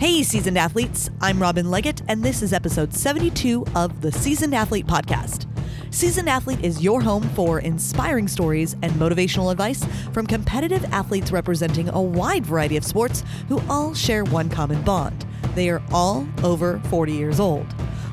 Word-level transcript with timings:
Hey, 0.00 0.22
seasoned 0.22 0.56
athletes. 0.56 1.10
I'm 1.20 1.42
Robin 1.42 1.70
Leggett, 1.70 2.00
and 2.08 2.22
this 2.22 2.40
is 2.40 2.54
episode 2.54 2.94
72 2.94 3.66
of 3.74 4.00
the 4.00 4.10
Seasoned 4.10 4.54
Athlete 4.54 4.86
Podcast. 4.86 5.46
Seasoned 5.90 6.26
Athlete 6.26 6.64
is 6.64 6.82
your 6.82 7.02
home 7.02 7.24
for 7.34 7.58
inspiring 7.58 8.26
stories 8.26 8.76
and 8.80 8.92
motivational 8.92 9.52
advice 9.52 9.84
from 10.14 10.26
competitive 10.26 10.82
athletes 10.86 11.32
representing 11.32 11.90
a 11.90 12.00
wide 12.00 12.46
variety 12.46 12.78
of 12.78 12.84
sports 12.86 13.24
who 13.48 13.60
all 13.68 13.92
share 13.92 14.24
one 14.24 14.48
common 14.48 14.80
bond. 14.84 15.26
They 15.54 15.68
are 15.68 15.82
all 15.92 16.26
over 16.42 16.78
40 16.84 17.12
years 17.12 17.38
old. 17.38 17.66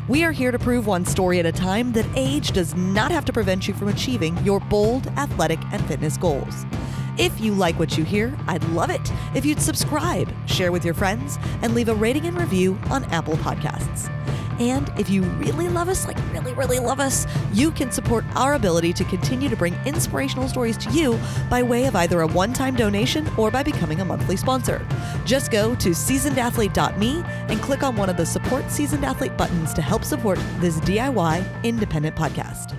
We 0.10 0.26
are 0.26 0.34
here 0.34 0.52
to 0.52 0.60
prove 0.60 0.88
one 0.88 1.06
story 1.06 1.40
at 1.40 1.46
a 1.46 1.54
time 1.54 1.94
that 1.94 2.06
age 2.18 2.52
does 2.52 2.76
not 2.76 3.12
have 3.12 3.24
to 3.24 3.34
prevent 3.34 3.66
you 3.66 3.74
from 3.74 3.88
achieving 3.88 4.38
your 4.44 4.60
bold 4.60 5.08
athletic 5.16 5.60
and 5.72 5.82
fitness 5.86 6.18
goals. 6.18 6.66
If 7.18 7.42
you 7.42 7.54
like 7.54 7.80
what 7.80 7.98
you 7.98 8.04
hear, 8.04 8.38
I'd 8.48 8.64
love 8.66 8.92
it 8.92 9.12
if 9.34 9.44
you'd 9.44 9.62
subscribe, 9.62 10.32
share 10.48 10.72
with 10.72 10.86
your 10.86 10.94
friends, 10.94 11.40
and 11.64 11.74
leave 11.74 11.90
a 11.90 11.96
rating 11.96 12.28
and 12.28 12.38
review 12.38 12.78
on 12.92 13.04
Apple 13.06 13.38
Podcasts. 13.38 14.12
And 14.60 14.92
if 15.00 15.10
you 15.10 15.24
really 15.24 15.68
love 15.68 15.90
us, 15.90 16.08
like 16.08 16.18
really, 16.32 16.54
really 16.54 16.80
love 16.80 17.00
us, 17.00 17.28
you 17.54 17.72
can 17.72 17.92
support 17.92 18.24
our 18.36 18.54
ability 18.54 18.94
to 18.94 19.04
continue 19.04 19.50
to 19.50 19.56
bring 19.56 19.76
inspirational 19.86 20.48
stories 20.48 20.78
to 20.78 20.92
you 20.92 21.20
by 21.50 21.62
way 21.62 21.86
of 21.86 21.96
either 21.96 22.22
a 22.22 22.28
one 22.28 22.54
time 22.54 22.76
donation 22.76 23.28
or 23.38 23.50
by 23.52 23.64
becoming 23.64 24.02
a 24.02 24.06
monthly 24.06 24.38
sponsor. 24.38 24.86
Just 25.26 25.52
go 25.52 25.76
to 25.76 25.90
seasonedathlete.me 25.90 27.24
and 27.26 27.62
click 27.62 27.84
on 27.84 27.96
one 27.96 28.10
of 28.10 28.18
the 28.18 28.26
Support 28.26 28.70
Seasoned 28.72 29.06
Athlete 29.06 29.36
buttons 29.38 29.74
to 29.74 29.82
help 29.82 30.04
support 30.04 30.40
this 30.60 30.80
DIY 30.82 31.64
independent 31.64 32.16
podcast. 32.16 32.77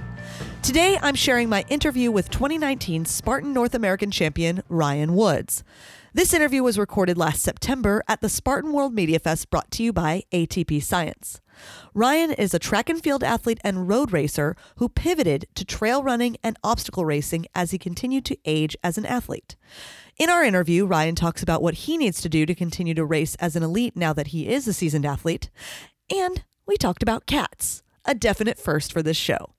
Today, 0.68 0.98
I'm 1.00 1.14
sharing 1.14 1.48
my 1.48 1.64
interview 1.70 2.10
with 2.12 2.28
2019 2.28 3.06
Spartan 3.06 3.54
North 3.54 3.74
American 3.74 4.10
champion 4.10 4.62
Ryan 4.68 5.14
Woods. 5.14 5.64
This 6.12 6.34
interview 6.34 6.62
was 6.62 6.78
recorded 6.78 7.16
last 7.16 7.40
September 7.40 8.02
at 8.06 8.20
the 8.20 8.28
Spartan 8.28 8.74
World 8.74 8.92
Media 8.92 9.18
Fest 9.18 9.48
brought 9.48 9.70
to 9.70 9.82
you 9.82 9.94
by 9.94 10.24
ATP 10.30 10.82
Science. 10.82 11.40
Ryan 11.94 12.32
is 12.32 12.52
a 12.52 12.58
track 12.58 12.90
and 12.90 13.02
field 13.02 13.24
athlete 13.24 13.60
and 13.64 13.88
road 13.88 14.12
racer 14.12 14.56
who 14.76 14.90
pivoted 14.90 15.46
to 15.54 15.64
trail 15.64 16.02
running 16.02 16.36
and 16.44 16.58
obstacle 16.62 17.06
racing 17.06 17.46
as 17.54 17.70
he 17.70 17.78
continued 17.78 18.26
to 18.26 18.36
age 18.44 18.76
as 18.84 18.98
an 18.98 19.06
athlete. 19.06 19.56
In 20.18 20.28
our 20.28 20.44
interview, 20.44 20.84
Ryan 20.84 21.14
talks 21.14 21.42
about 21.42 21.62
what 21.62 21.74
he 21.74 21.96
needs 21.96 22.20
to 22.20 22.28
do 22.28 22.44
to 22.44 22.54
continue 22.54 22.92
to 22.92 23.06
race 23.06 23.36
as 23.36 23.56
an 23.56 23.62
elite 23.62 23.96
now 23.96 24.12
that 24.12 24.28
he 24.28 24.46
is 24.46 24.68
a 24.68 24.74
seasoned 24.74 25.06
athlete. 25.06 25.48
And 26.14 26.44
we 26.66 26.76
talked 26.76 27.02
about 27.02 27.24
cats, 27.24 27.82
a 28.04 28.14
definite 28.14 28.58
first 28.58 28.92
for 28.92 29.02
this 29.02 29.16
show. 29.16 29.54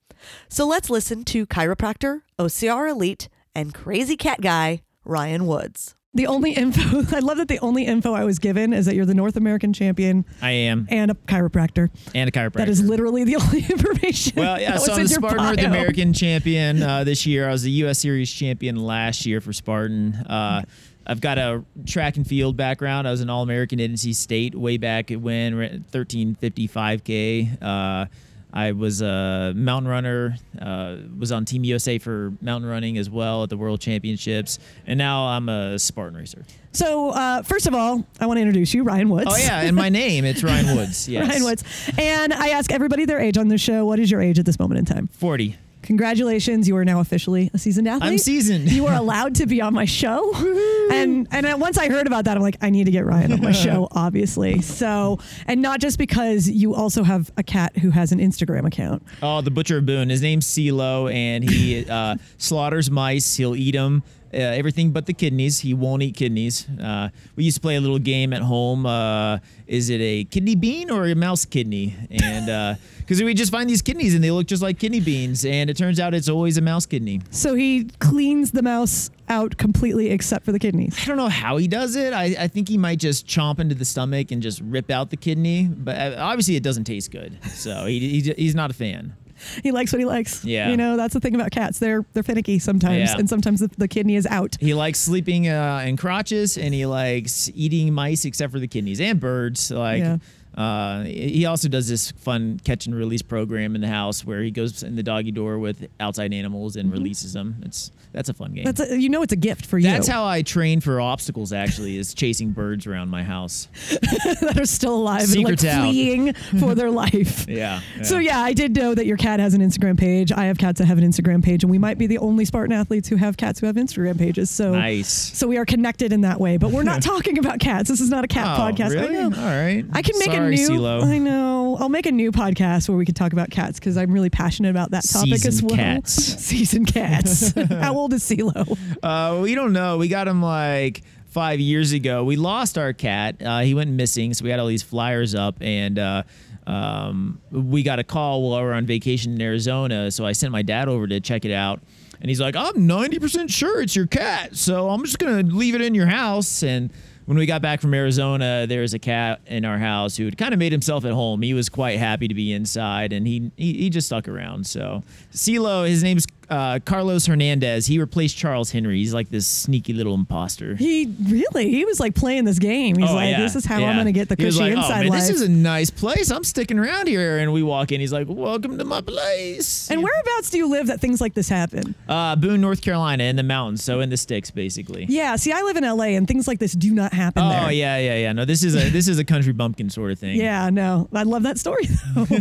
So 0.48 0.66
let's 0.66 0.90
listen 0.90 1.24
to 1.26 1.46
chiropractor, 1.46 2.22
OCR 2.38 2.90
elite, 2.90 3.28
and 3.54 3.74
crazy 3.74 4.16
cat 4.16 4.40
guy, 4.40 4.82
Ryan 5.04 5.46
Woods. 5.46 5.94
The 6.12 6.26
only 6.26 6.52
info, 6.54 7.04
I 7.16 7.20
love 7.20 7.38
that 7.38 7.46
the 7.46 7.60
only 7.60 7.84
info 7.86 8.12
I 8.14 8.24
was 8.24 8.40
given 8.40 8.72
is 8.72 8.86
that 8.86 8.96
you're 8.96 9.06
the 9.06 9.14
North 9.14 9.36
American 9.36 9.72
champion 9.72 10.24
I 10.42 10.50
am. 10.50 10.88
and 10.90 11.12
a 11.12 11.14
chiropractor. 11.14 11.88
And 12.16 12.28
a 12.28 12.32
chiropractor. 12.32 12.54
That 12.54 12.68
is 12.68 12.82
literally 12.82 13.22
the 13.22 13.36
only 13.40 13.60
information. 13.60 14.32
Well, 14.36 14.60
yeah, 14.60 14.72
that 14.72 14.80
so 14.82 14.90
was 14.92 14.98
I'm 14.98 15.04
the 15.06 15.10
your 15.10 15.20
Spartan 15.20 15.44
North. 15.56 15.58
American 15.60 16.12
champion 16.12 16.82
uh, 16.82 17.04
this 17.04 17.26
year. 17.26 17.48
I 17.48 17.52
was 17.52 17.62
the 17.62 17.70
U.S. 17.70 18.00
Series 18.00 18.30
champion 18.32 18.74
last 18.74 19.24
year 19.24 19.40
for 19.40 19.52
Spartan. 19.52 20.14
Uh, 20.14 20.64
I've 21.06 21.20
got 21.20 21.38
a 21.38 21.64
track 21.86 22.16
and 22.16 22.26
field 22.26 22.56
background. 22.56 23.06
I 23.06 23.12
was 23.12 23.20
an 23.20 23.30
All 23.30 23.42
American 23.44 23.78
at 23.80 23.90
NC 23.90 24.14
State 24.16 24.54
way 24.56 24.78
back 24.78 25.10
when, 25.10 25.84
1355K. 25.92 27.62
Uh, 27.62 28.06
I 28.52 28.72
was 28.72 29.00
a 29.00 29.52
mountain 29.54 29.90
runner, 29.90 30.36
uh, 30.60 30.96
was 31.18 31.30
on 31.32 31.44
Team 31.44 31.64
USA 31.64 31.98
for 31.98 32.32
mountain 32.40 32.68
running 32.68 32.98
as 32.98 33.08
well 33.08 33.42
at 33.44 33.50
the 33.50 33.56
World 33.56 33.80
Championships, 33.80 34.58
and 34.86 34.98
now 34.98 35.26
I'm 35.26 35.48
a 35.48 35.78
Spartan 35.78 36.16
racer. 36.18 36.44
So, 36.72 37.10
uh, 37.10 37.42
first 37.42 37.66
of 37.66 37.74
all, 37.74 38.04
I 38.20 38.26
want 38.26 38.38
to 38.38 38.42
introduce 38.42 38.74
you, 38.74 38.82
Ryan 38.82 39.08
Woods. 39.08 39.26
Oh 39.28 39.36
yeah, 39.36 39.60
and 39.62 39.74
my 39.76 39.88
name 39.88 40.24
it's 40.24 40.42
Ryan 40.42 40.76
Woods. 40.76 41.08
Yes, 41.10 41.28
Ryan 41.28 41.44
Woods. 41.44 41.64
And 41.98 42.32
I 42.32 42.48
ask 42.50 42.70
everybody 42.72 43.04
their 43.04 43.18
age 43.20 43.36
on 43.36 43.48
this 43.48 43.60
show. 43.60 43.84
What 43.84 43.98
is 43.98 44.10
your 44.10 44.20
age 44.20 44.38
at 44.38 44.46
this 44.46 44.58
moment 44.58 44.78
in 44.78 44.84
time? 44.84 45.08
Forty. 45.08 45.56
Congratulations, 45.82 46.68
you 46.68 46.76
are 46.76 46.84
now 46.84 47.00
officially 47.00 47.50
a 47.54 47.58
seasoned 47.58 47.88
athlete. 47.88 48.12
I'm 48.12 48.18
seasoned. 48.18 48.70
You 48.70 48.86
are 48.86 48.94
allowed 48.94 49.36
to 49.36 49.46
be 49.46 49.60
on 49.60 49.72
my 49.72 49.84
show. 49.86 50.32
and 50.92 51.26
and 51.30 51.60
once 51.60 51.78
I 51.78 51.88
heard 51.88 52.06
about 52.06 52.26
that, 52.26 52.36
I'm 52.36 52.42
like, 52.42 52.56
I 52.60 52.70
need 52.70 52.84
to 52.84 52.90
get 52.90 53.06
Ryan 53.06 53.32
on 53.32 53.40
my 53.40 53.52
show, 53.66 53.88
obviously. 53.92 54.60
So, 54.60 55.18
and 55.46 55.62
not 55.62 55.80
just 55.80 55.98
because 55.98 56.48
you 56.48 56.74
also 56.74 57.02
have 57.02 57.30
a 57.36 57.42
cat 57.42 57.78
who 57.78 57.90
has 57.90 58.12
an 58.12 58.18
Instagram 58.18 58.66
account. 58.66 59.02
Oh, 59.22 59.40
the 59.40 59.50
butcher 59.50 59.78
of 59.78 59.86
Boone. 59.86 60.10
His 60.10 60.22
name's 60.22 60.46
CeeLo, 60.46 61.12
and 61.12 61.48
he 61.48 61.88
uh, 61.88 62.16
slaughters 62.38 62.90
mice. 62.90 63.36
He'll 63.36 63.56
eat 63.56 63.72
them, 63.72 64.02
uh, 64.32 64.36
everything 64.36 64.90
but 64.92 65.06
the 65.06 65.12
kidneys. 65.12 65.60
He 65.60 65.74
won't 65.74 66.02
eat 66.02 66.16
kidneys. 66.16 66.68
Uh, 66.68 67.10
we 67.36 67.44
used 67.44 67.56
to 67.56 67.60
play 67.60 67.76
a 67.76 67.80
little 67.80 67.98
game 67.98 68.32
at 68.32 68.42
home. 68.42 68.86
Uh, 68.86 69.38
is 69.66 69.90
it 69.90 70.00
a 70.00 70.24
kidney 70.24 70.54
bean 70.54 70.90
or 70.90 71.06
a 71.06 71.14
mouse 71.14 71.44
kidney? 71.44 71.96
And 72.10 72.78
because 72.98 73.22
we 73.22 73.34
just 73.34 73.52
find 73.52 73.68
these 73.68 73.82
kidneys 73.82 74.14
and 74.14 74.22
they 74.22 74.30
look 74.30 74.46
just 74.46 74.62
like 74.62 74.78
kidney 74.78 75.00
beans, 75.00 75.44
and 75.44 75.68
it 75.70 75.76
turns 75.76 75.98
out 75.98 76.14
it's 76.14 76.28
always 76.28 76.56
a 76.58 76.62
mouse 76.62 76.86
kidney. 76.86 77.20
So 77.30 77.54
he 77.54 77.84
cleans 77.98 78.52
the 78.52 78.62
mouse 78.62 79.10
out 79.28 79.56
completely 79.56 80.10
except 80.10 80.44
for 80.44 80.52
the 80.52 80.58
kidneys. 80.58 80.98
I 81.00 81.06
don't 81.06 81.16
know 81.16 81.28
how 81.28 81.56
he 81.56 81.68
does 81.68 81.96
it. 81.96 82.12
I, 82.12 82.36
I 82.38 82.48
think 82.48 82.68
he 82.68 82.76
might 82.76 82.98
just 82.98 83.26
chomp 83.26 83.60
into 83.60 83.74
the 83.74 83.84
stomach 83.84 84.30
and 84.32 84.42
just 84.42 84.60
rip 84.60 84.90
out 84.90 85.10
the 85.10 85.16
kidney, 85.16 85.66
but 85.66 85.96
uh, 85.96 86.16
obviously 86.18 86.56
it 86.56 86.62
doesn't 86.62 86.84
taste 86.84 87.10
good. 87.10 87.38
So 87.50 87.86
he, 87.86 88.20
he, 88.20 88.32
he's 88.36 88.54
not 88.54 88.70
a 88.70 88.74
fan. 88.74 89.14
He 89.62 89.72
likes 89.72 89.92
what 89.92 89.98
he 89.98 90.04
likes. 90.04 90.44
Yeah. 90.44 90.70
You 90.70 90.76
know, 90.76 90.96
that's 90.96 91.14
the 91.14 91.20
thing 91.20 91.34
about 91.34 91.50
cats. 91.50 91.78
They're 91.78 92.04
they're 92.12 92.22
finicky 92.22 92.58
sometimes, 92.58 93.10
Yeah. 93.10 93.16
and 93.18 93.28
sometimes 93.28 93.60
the, 93.60 93.68
the 93.78 93.88
kidney 93.88 94.16
is 94.16 94.26
out. 94.26 94.56
He 94.60 94.74
likes 94.74 94.98
sleeping 94.98 95.48
uh, 95.48 95.84
in 95.86 95.96
crotches, 95.96 96.56
and 96.58 96.72
he 96.74 96.86
likes 96.86 97.50
eating 97.54 97.92
mice, 97.94 98.24
except 98.24 98.52
for 98.52 98.58
the 98.58 98.68
kidneys 98.68 99.00
and 99.00 99.18
birds. 99.20 99.70
Like, 99.70 100.00
Yeah. 100.00 100.18
Uh, 100.54 101.04
he 101.04 101.46
also 101.46 101.68
does 101.68 101.88
this 101.88 102.10
fun 102.10 102.60
catch 102.64 102.86
and 102.86 102.94
release 102.94 103.22
program 103.22 103.74
in 103.74 103.80
the 103.80 103.88
house 103.88 104.24
where 104.24 104.42
he 104.42 104.50
goes 104.50 104.82
in 104.82 104.96
the 104.96 105.02
doggy 105.02 105.30
door 105.30 105.58
with 105.58 105.88
outside 106.00 106.32
animals 106.32 106.76
and 106.76 106.92
releases 106.92 107.32
them. 107.32 107.62
It's 107.64 107.92
that's 108.12 108.28
a 108.28 108.34
fun 108.34 108.52
game. 108.52 108.64
Mm-hmm. 108.64 108.72
That's 108.72 108.90
a, 108.90 109.00
you 109.00 109.08
know 109.08 109.22
it's 109.22 109.32
a 109.32 109.36
gift 109.36 109.66
for 109.66 109.78
you. 109.78 109.84
That's 109.84 110.08
how 110.08 110.26
I 110.26 110.42
train 110.42 110.80
for 110.80 111.00
obstacles. 111.00 111.52
Actually, 111.52 111.96
is 111.96 112.12
chasing 112.14 112.50
birds 112.50 112.86
around 112.86 113.08
my 113.08 113.22
house. 113.22 113.68
that 113.90 114.58
are 114.60 114.66
still 114.66 114.94
alive 114.96 115.32
and 115.32 115.44
like 115.44 115.64
out. 115.64 115.88
fleeing 115.88 116.32
for 116.58 116.74
their 116.74 116.90
life. 116.90 117.46
Yeah. 117.60 117.80
So 118.02 118.18
yeah, 118.18 118.38
I 118.40 118.52
did 118.52 118.76
know 118.76 118.94
that 118.94 119.06
your 119.06 119.16
cat 119.16 119.40
has 119.40 119.54
an 119.54 119.60
Instagram 119.60 119.98
page. 119.98 120.30
I 120.32 120.44
have 120.44 120.56
cats 120.56 120.78
that 120.78 120.86
have 120.86 120.98
an 120.98 121.04
Instagram 121.04 121.42
page, 121.42 121.64
and 121.64 121.70
we 121.70 121.78
might 121.78 121.98
be 121.98 122.06
the 122.06 122.18
only 122.18 122.44
Spartan 122.44 122.72
athletes 122.72 123.08
who 123.08 123.16
have 123.16 123.36
cats 123.36 123.60
who 123.60 123.66
have 123.66 123.76
Instagram 123.76 124.16
pages. 124.18 124.50
So 124.50 124.72
Nice. 124.72 125.08
So 125.36 125.46
we 125.48 125.58
are 125.58 125.64
connected 125.66 126.12
in 126.12 126.22
that 126.22 126.40
way. 126.40 126.56
But 126.56 126.70
we're 126.70 126.84
not 126.84 127.02
talking 127.12 127.38
about 127.38 127.58
cats. 127.60 127.88
This 127.88 128.00
is 128.00 128.08
not 128.08 128.24
a 128.24 128.28
cat 128.28 128.58
Oh, 128.58 128.62
podcast. 128.62 128.90
Really? 128.90 129.18
I 129.18 129.28
know. 129.28 129.36
All 129.36 129.44
right. 129.44 129.84
I 129.92 130.02
can 130.02 130.18
make 130.18 130.30
Sorry, 130.32 130.39
a 130.46 130.50
new. 130.50 130.68
CeeLo. 130.68 131.04
I 131.04 131.18
know. 131.18 131.76
I'll 131.78 131.88
make 131.88 132.06
a 132.06 132.12
new 132.12 132.32
podcast 132.32 132.88
where 132.88 132.98
we 132.98 133.04
can 133.04 133.14
talk 133.14 133.32
about 133.32 133.50
cats 133.50 133.78
because 133.78 133.96
I'm 133.96 134.12
really 134.12 134.30
passionate 134.30 134.70
about 134.70 134.90
that 134.90 135.04
topic 135.04 135.44
as 135.44 135.62
well. 135.62 135.76
cats. 135.76 136.12
Seasoned 136.44 136.92
cats. 136.92 137.52
How 137.70 137.94
old 137.94 138.12
is 138.12 138.22
CeeLo? 138.22 138.76
Uh, 139.02 139.40
we 139.40 139.54
don't 139.54 139.72
know. 139.72 139.98
We 139.98 140.08
got 140.08 140.28
him 140.28 140.42
like 140.42 141.02
five 141.30 141.60
years 141.60 141.92
ago. 141.92 142.24
We 142.24 142.36
lost 142.36 142.76
our 142.76 142.92
cat. 142.92 143.40
Uh, 143.40 143.60
he 143.60 143.74
went 143.74 143.90
missing, 143.90 144.34
so 144.34 144.44
we 144.44 144.50
had 144.50 144.58
all 144.60 144.66
these 144.66 144.82
flyers 144.82 145.34
up, 145.34 145.56
and 145.60 145.98
uh, 145.98 146.22
um, 146.66 147.40
we 147.50 147.82
got 147.82 147.98
a 147.98 148.04
call 148.04 148.42
while 148.42 148.60
we 148.60 148.66
were 148.66 148.74
on 148.74 148.86
vacation 148.86 149.32
in 149.34 149.40
Arizona. 149.40 150.10
So 150.10 150.26
I 150.26 150.32
sent 150.32 150.52
my 150.52 150.62
dad 150.62 150.88
over 150.88 151.06
to 151.06 151.20
check 151.20 151.44
it 151.44 151.52
out, 151.52 151.80
and 152.20 152.28
he's 152.28 152.40
like, 152.40 152.56
"I'm 152.56 152.74
90% 152.74 153.48
sure 153.50 153.80
it's 153.80 153.94
your 153.96 154.06
cat, 154.06 154.56
so 154.56 154.90
I'm 154.90 155.04
just 155.04 155.18
gonna 155.18 155.42
leave 155.42 155.74
it 155.74 155.80
in 155.80 155.94
your 155.94 156.06
house." 156.06 156.62
And 156.62 156.90
when 157.30 157.38
we 157.38 157.46
got 157.46 157.62
back 157.62 157.80
from 157.80 157.94
Arizona, 157.94 158.66
there 158.66 158.80
was 158.80 158.92
a 158.92 158.98
cat 158.98 159.40
in 159.46 159.64
our 159.64 159.78
house 159.78 160.16
who 160.16 160.24
had 160.24 160.36
kind 160.36 160.52
of 160.52 160.58
made 160.58 160.72
himself 160.72 161.04
at 161.04 161.12
home. 161.12 161.42
He 161.42 161.54
was 161.54 161.68
quite 161.68 161.96
happy 161.96 162.26
to 162.26 162.34
be 162.34 162.52
inside, 162.52 163.12
and 163.12 163.24
he 163.24 163.52
he, 163.56 163.72
he 163.74 163.88
just 163.88 164.08
stuck 164.08 164.26
around. 164.26 164.66
So 164.66 165.04
CeeLo, 165.32 165.88
his 165.88 166.02
name's 166.02 166.26
uh, 166.50 166.78
Carlos 166.84 167.26
Hernandez. 167.26 167.86
He 167.86 167.98
replaced 167.98 168.36
Charles 168.36 168.70
Henry. 168.70 168.98
He's 168.98 169.14
like 169.14 169.30
this 169.30 169.46
sneaky 169.46 169.92
little 169.92 170.14
imposter. 170.14 170.74
He 170.76 171.06
really, 171.28 171.70
he 171.70 171.84
was 171.84 172.00
like 172.00 172.14
playing 172.14 172.44
this 172.44 172.58
game. 172.58 172.96
He's 172.96 173.08
Oh, 173.10 173.14
like, 173.14 173.30
yeah, 173.30 173.40
this 173.40 173.56
is 173.56 173.64
how 173.64 173.78
yeah. 173.78 173.88
I'm 173.90 173.96
going 173.96 174.06
to 174.06 174.12
get 174.12 174.28
the 174.28 174.36
cushy 174.36 174.58
like, 174.58 174.72
oh, 174.72 174.88
man, 174.88 175.06
life. 175.08 175.20
This 175.20 175.30
is 175.30 175.42
a 175.42 175.48
nice 175.48 175.90
place. 175.90 176.30
I'm 176.30 176.44
sticking 176.44 176.78
around 176.78 177.06
here. 177.08 177.38
And 177.38 177.52
we 177.52 177.62
walk 177.62 177.92
in. 177.92 178.00
He's 178.00 178.12
like, 178.12 178.26
welcome 178.28 178.76
to 178.78 178.84
my 178.84 179.00
place. 179.00 179.90
and 179.90 180.02
whereabouts 180.02 180.50
do 180.50 180.58
you 180.58 180.68
live 180.68 180.88
that 180.88 181.00
things 181.00 181.20
like 181.20 181.34
this 181.34 181.48
happen? 181.48 181.94
Uh, 182.08 182.36
Boone, 182.36 182.60
North 182.60 182.82
Carolina, 182.82 183.24
in 183.24 183.36
the 183.36 183.42
mountains. 183.42 183.82
So 183.84 184.00
in 184.00 184.10
the 184.10 184.16
sticks, 184.16 184.50
basically. 184.50 185.06
Yeah, 185.08 185.36
see, 185.36 185.52
I 185.52 185.62
live 185.62 185.76
in 185.76 185.84
LA 185.84 186.16
and 186.16 186.26
things 186.26 186.48
like 186.48 186.58
this 186.58 186.72
do 186.72 186.92
not 186.92 187.12
happen 187.12 187.42
Oh 187.42 187.48
there. 187.48 187.72
yeah, 187.72 187.98
yeah, 187.98 188.16
yeah. 188.16 188.32
No, 188.32 188.44
this 188.44 188.62
is 188.64 188.74
a 188.74 188.90
this 188.90 189.06
is 189.08 189.18
a 189.18 189.24
country 189.24 189.52
bumpkin 189.52 189.90
sort 189.90 190.10
of 190.12 190.18
thing. 190.18 190.36
Yeah, 190.36 190.70
no, 190.70 191.08
I 191.12 191.22
love 191.22 191.42
that 191.44 191.58
story 191.58 191.86
though. 191.86 192.24
so 192.24 192.36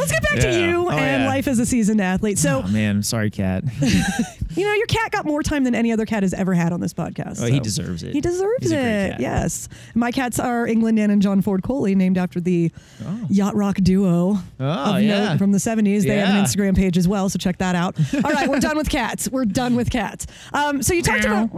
let's 0.00 0.12
get 0.12 0.22
back 0.22 0.38
to 0.40 0.60
you 0.60 0.86
Oh, 0.86 0.90
and 0.90 1.22
yeah. 1.22 1.28
life 1.28 1.46
as 1.48 1.58
a 1.58 1.66
seasoned 1.66 2.00
athlete. 2.00 2.38
So, 2.38 2.62
Oh 2.64 2.68
man, 2.68 3.02
sorry, 3.02 3.30
cat. 3.40 3.64
you 4.56 4.64
know, 4.64 4.72
your 4.74 4.86
cat 4.86 5.10
got 5.10 5.24
more 5.24 5.42
time 5.42 5.64
than 5.64 5.74
any 5.74 5.92
other 5.92 6.06
cat 6.06 6.22
has 6.22 6.34
ever 6.34 6.54
had 6.54 6.72
on 6.72 6.80
this 6.80 6.92
podcast. 6.92 7.42
Oh, 7.42 7.46
he 7.46 7.60
deserves 7.60 8.02
it. 8.02 8.12
He 8.12 8.20
deserves 8.20 8.62
He's 8.62 8.72
it. 8.72 9.20
Yes. 9.20 9.68
My 9.94 10.10
cats 10.10 10.38
are 10.38 10.66
England 10.66 10.98
and 10.98 11.22
John 11.22 11.40
Ford 11.42 11.62
Coley, 11.62 11.94
named 11.94 12.18
after 12.18 12.40
the 12.40 12.70
yacht 13.28 13.54
rock 13.54 13.76
duo 13.76 14.38
Oh, 14.60 14.96
of 14.96 15.02
yeah. 15.02 15.36
from 15.36 15.52
the 15.52 15.58
70s. 15.58 16.02
They 16.02 16.16
have 16.18 16.34
an 16.34 16.44
Instagram 16.44 16.76
page 16.76 16.98
as 16.98 17.08
well, 17.08 17.28
so 17.28 17.38
check 17.38 17.58
that 17.58 17.74
out. 17.74 17.96
All 18.14 18.30
right, 18.32 18.48
we're 18.48 18.60
done 18.60 18.76
with 18.76 18.88
cats. 18.90 19.28
We're 19.30 19.44
done 19.44 19.76
with 19.76 19.90
cats. 19.90 20.26
Um, 20.52 20.82
so 20.82 20.94
you 20.94 21.02
talked 21.02 21.24
about 21.24 21.50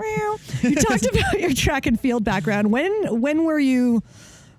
you 0.63 0.75
talked 0.77 1.07
about 1.07 1.41
your 1.41 1.53
track 1.55 1.87
and 1.87 1.99
field 1.99 2.25
background. 2.25 2.71
When 2.71 3.21
when 3.21 3.45
were 3.45 3.59
you 3.59 4.03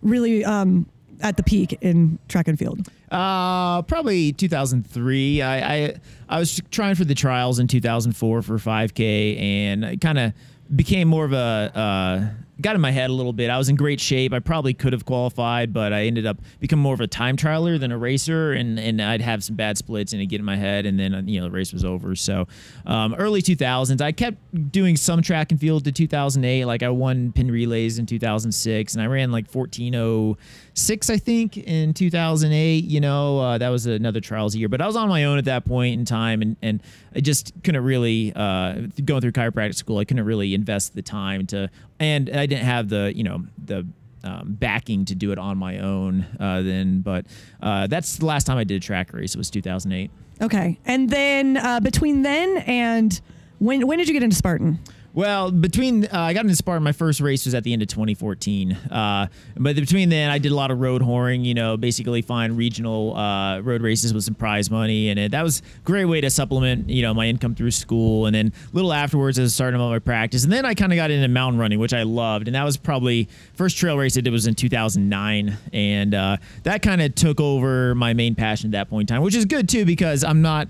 really 0.01 0.43
um, 0.43 0.85
at 1.23 1.37
the 1.37 1.43
peak 1.43 1.77
in 1.81 2.19
track 2.27 2.47
and 2.47 2.59
field? 2.59 2.87
Uh, 3.09 3.81
probably 3.83 4.33
2003. 4.33 5.41
I, 5.41 5.75
I 5.75 5.95
I 6.29 6.39
was 6.39 6.61
trying 6.69 6.95
for 6.95 7.05
the 7.05 7.15
trials 7.15 7.57
in 7.57 7.67
2004 7.67 8.41
for 8.41 8.57
5K, 8.57 9.39
and 9.39 9.99
kind 9.99 10.19
of 10.19 10.33
became 10.75 11.07
more 11.07 11.25
of 11.25 11.33
a 11.33 11.71
uh, 11.73 12.42
got 12.61 12.75
in 12.75 12.81
my 12.81 12.91
head 12.91 13.09
a 13.09 13.13
little 13.13 13.33
bit. 13.33 13.49
I 13.49 13.57
was 13.57 13.69
in 13.69 13.75
great 13.75 13.99
shape. 13.99 14.33
I 14.33 14.39
probably 14.39 14.73
could 14.73 14.93
have 14.93 15.05
qualified, 15.05 15.73
but 15.73 15.91
I 15.91 16.03
ended 16.03 16.25
up 16.25 16.37
becoming 16.59 16.83
more 16.83 16.93
of 16.93 17.01
a 17.01 17.07
time 17.07 17.35
trialer 17.35 17.79
than 17.79 17.91
a 17.91 17.97
racer, 17.97 18.53
and 18.53 18.79
and 18.79 19.01
I'd 19.01 19.21
have 19.21 19.43
some 19.43 19.55
bad 19.55 19.77
splits 19.77 20.13
and 20.13 20.21
it'd 20.21 20.29
get 20.29 20.39
in 20.39 20.45
my 20.45 20.55
head, 20.55 20.85
and 20.85 20.99
then 20.99 21.27
you 21.27 21.39
know 21.39 21.47
the 21.47 21.51
race 21.51 21.73
was 21.73 21.83
over. 21.83 22.15
So 22.15 22.47
um, 22.85 23.15
early 23.15 23.41
2000s, 23.41 24.01
I 24.01 24.11
kept 24.11 24.71
doing 24.71 24.95
some 24.97 25.21
track 25.21 25.51
and 25.51 25.59
field 25.59 25.83
to 25.85 25.91
2008. 25.91 26.65
Like 26.65 26.83
I 26.83 26.89
won 26.89 27.31
Penn 27.31 27.49
Relays 27.49 27.97
in 27.97 28.05
2006, 28.05 28.93
and 28.93 29.01
I 29.01 29.07
ran 29.07 29.31
like 29.31 29.51
1406, 29.51 31.09
I 31.09 31.17
think, 31.17 31.57
in 31.57 31.93
2008. 31.93 32.83
You 32.83 33.01
know 33.01 33.39
uh, 33.39 33.57
that 33.57 33.69
was 33.69 33.85
another 33.85 34.21
trials 34.21 34.55
year, 34.55 34.69
but 34.69 34.81
I 34.81 34.85
was 34.85 34.95
on 34.95 35.09
my 35.09 35.23
own 35.25 35.37
at 35.37 35.45
that 35.45 35.65
point 35.65 35.99
in 35.99 36.05
time, 36.05 36.41
and 36.41 36.55
and 36.61 36.81
I 37.15 37.19
just 37.19 37.53
couldn't 37.63 37.83
really 37.83 38.31
uh, 38.35 38.73
going 39.03 39.21
through 39.21 39.31
chiropractic 39.31 39.75
school. 39.75 39.97
I 39.97 40.05
couldn't 40.05 40.25
really 40.25 40.53
invest 40.53 40.95
the 40.95 41.01
time 41.01 41.45
to, 41.47 41.69
and 41.99 42.29
didn't 42.45 42.65
have 42.65 42.89
the 42.89 43.11
you 43.15 43.23
know 43.23 43.45
the 43.63 43.87
um, 44.23 44.55
backing 44.59 45.05
to 45.05 45.15
do 45.15 45.31
it 45.31 45.37
on 45.37 45.57
my 45.57 45.79
own 45.79 46.25
uh, 46.39 46.61
then. 46.61 47.01
But 47.01 47.25
uh, 47.61 47.87
that's 47.87 48.17
the 48.17 48.25
last 48.25 48.45
time 48.45 48.57
I 48.57 48.63
did 48.63 48.75
a 48.75 48.79
track 48.85 49.13
race. 49.13 49.35
It 49.35 49.37
was 49.37 49.49
2008. 49.49 50.09
Okay, 50.41 50.79
and 50.85 51.09
then 51.09 51.57
uh, 51.57 51.79
between 51.79 52.21
then 52.21 52.57
and 52.59 53.19
when 53.59 53.85
when 53.87 53.97
did 53.97 54.07
you 54.07 54.13
get 54.13 54.23
into 54.23 54.35
Spartan? 54.35 54.79
Well, 55.15 55.51
between 55.51 56.05
uh, 56.05 56.09
I 56.11 56.33
got 56.33 56.43
into 56.43 56.55
Spartan, 56.55 56.83
my 56.83 56.91
first 56.91 57.21
race 57.21 57.45
was 57.45 57.53
at 57.53 57.63
the 57.63 57.71
end 57.71 57.83
of 57.83 57.87
2014. 57.87 58.71
Uh, 58.73 59.27
but 59.55 59.75
between 59.75 60.09
then, 60.09 60.31
I 60.31 60.39
did 60.39 60.51
a 60.51 60.55
lot 60.55 60.71
of 60.71 60.79
road 60.79 61.03
whoring. 61.03 61.45
You 61.45 61.53
know, 61.53 61.77
basically 61.77 62.23
find 62.23 62.57
regional 62.57 63.15
uh, 63.15 63.59
road 63.59 63.83
races 63.83 64.11
with 64.11 64.23
some 64.23 64.33
prize 64.33 64.71
money, 64.71 65.09
and 65.09 65.19
it, 65.19 65.31
that 65.31 65.43
was 65.43 65.59
a 65.59 65.85
great 65.85 66.05
way 66.05 66.19
to 66.21 66.31
supplement 66.31 66.89
you 66.89 67.03
know 67.03 67.13
my 67.13 67.27
income 67.27 67.53
through 67.53 67.71
school. 67.71 68.25
And 68.25 68.33
then 68.33 68.47
a 68.71 68.75
little 68.75 68.91
afterwards, 68.91 69.37
I 69.37 69.73
all 69.73 69.89
my 69.91 69.99
practice, 69.99 70.43
and 70.43 70.51
then 70.51 70.65
I 70.65 70.73
kind 70.73 70.91
of 70.91 70.95
got 70.95 71.11
into 71.11 71.27
mountain 71.27 71.59
running, 71.59 71.77
which 71.77 71.93
I 71.93 72.01
loved, 72.03 72.47
and 72.47 72.55
that 72.55 72.63
was 72.63 72.77
probably 72.77 73.29
first 73.53 73.77
trail 73.77 73.97
race 73.97 74.17
I 74.17 74.21
did 74.21 74.33
was 74.33 74.47
in 74.47 74.55
2009, 74.55 75.57
and 75.73 76.15
uh, 76.15 76.37
that 76.63 76.81
kind 76.81 77.03
of 77.03 77.13
took 77.13 77.39
over 77.39 77.93
my 77.93 78.15
main 78.15 78.33
passion 78.33 78.69
at 78.69 78.71
that 78.71 78.89
point 78.89 79.11
in 79.11 79.15
time, 79.15 79.23
which 79.23 79.35
is 79.35 79.45
good 79.45 79.69
too 79.69 79.85
because 79.85 80.23
I'm 80.23 80.41
not 80.41 80.69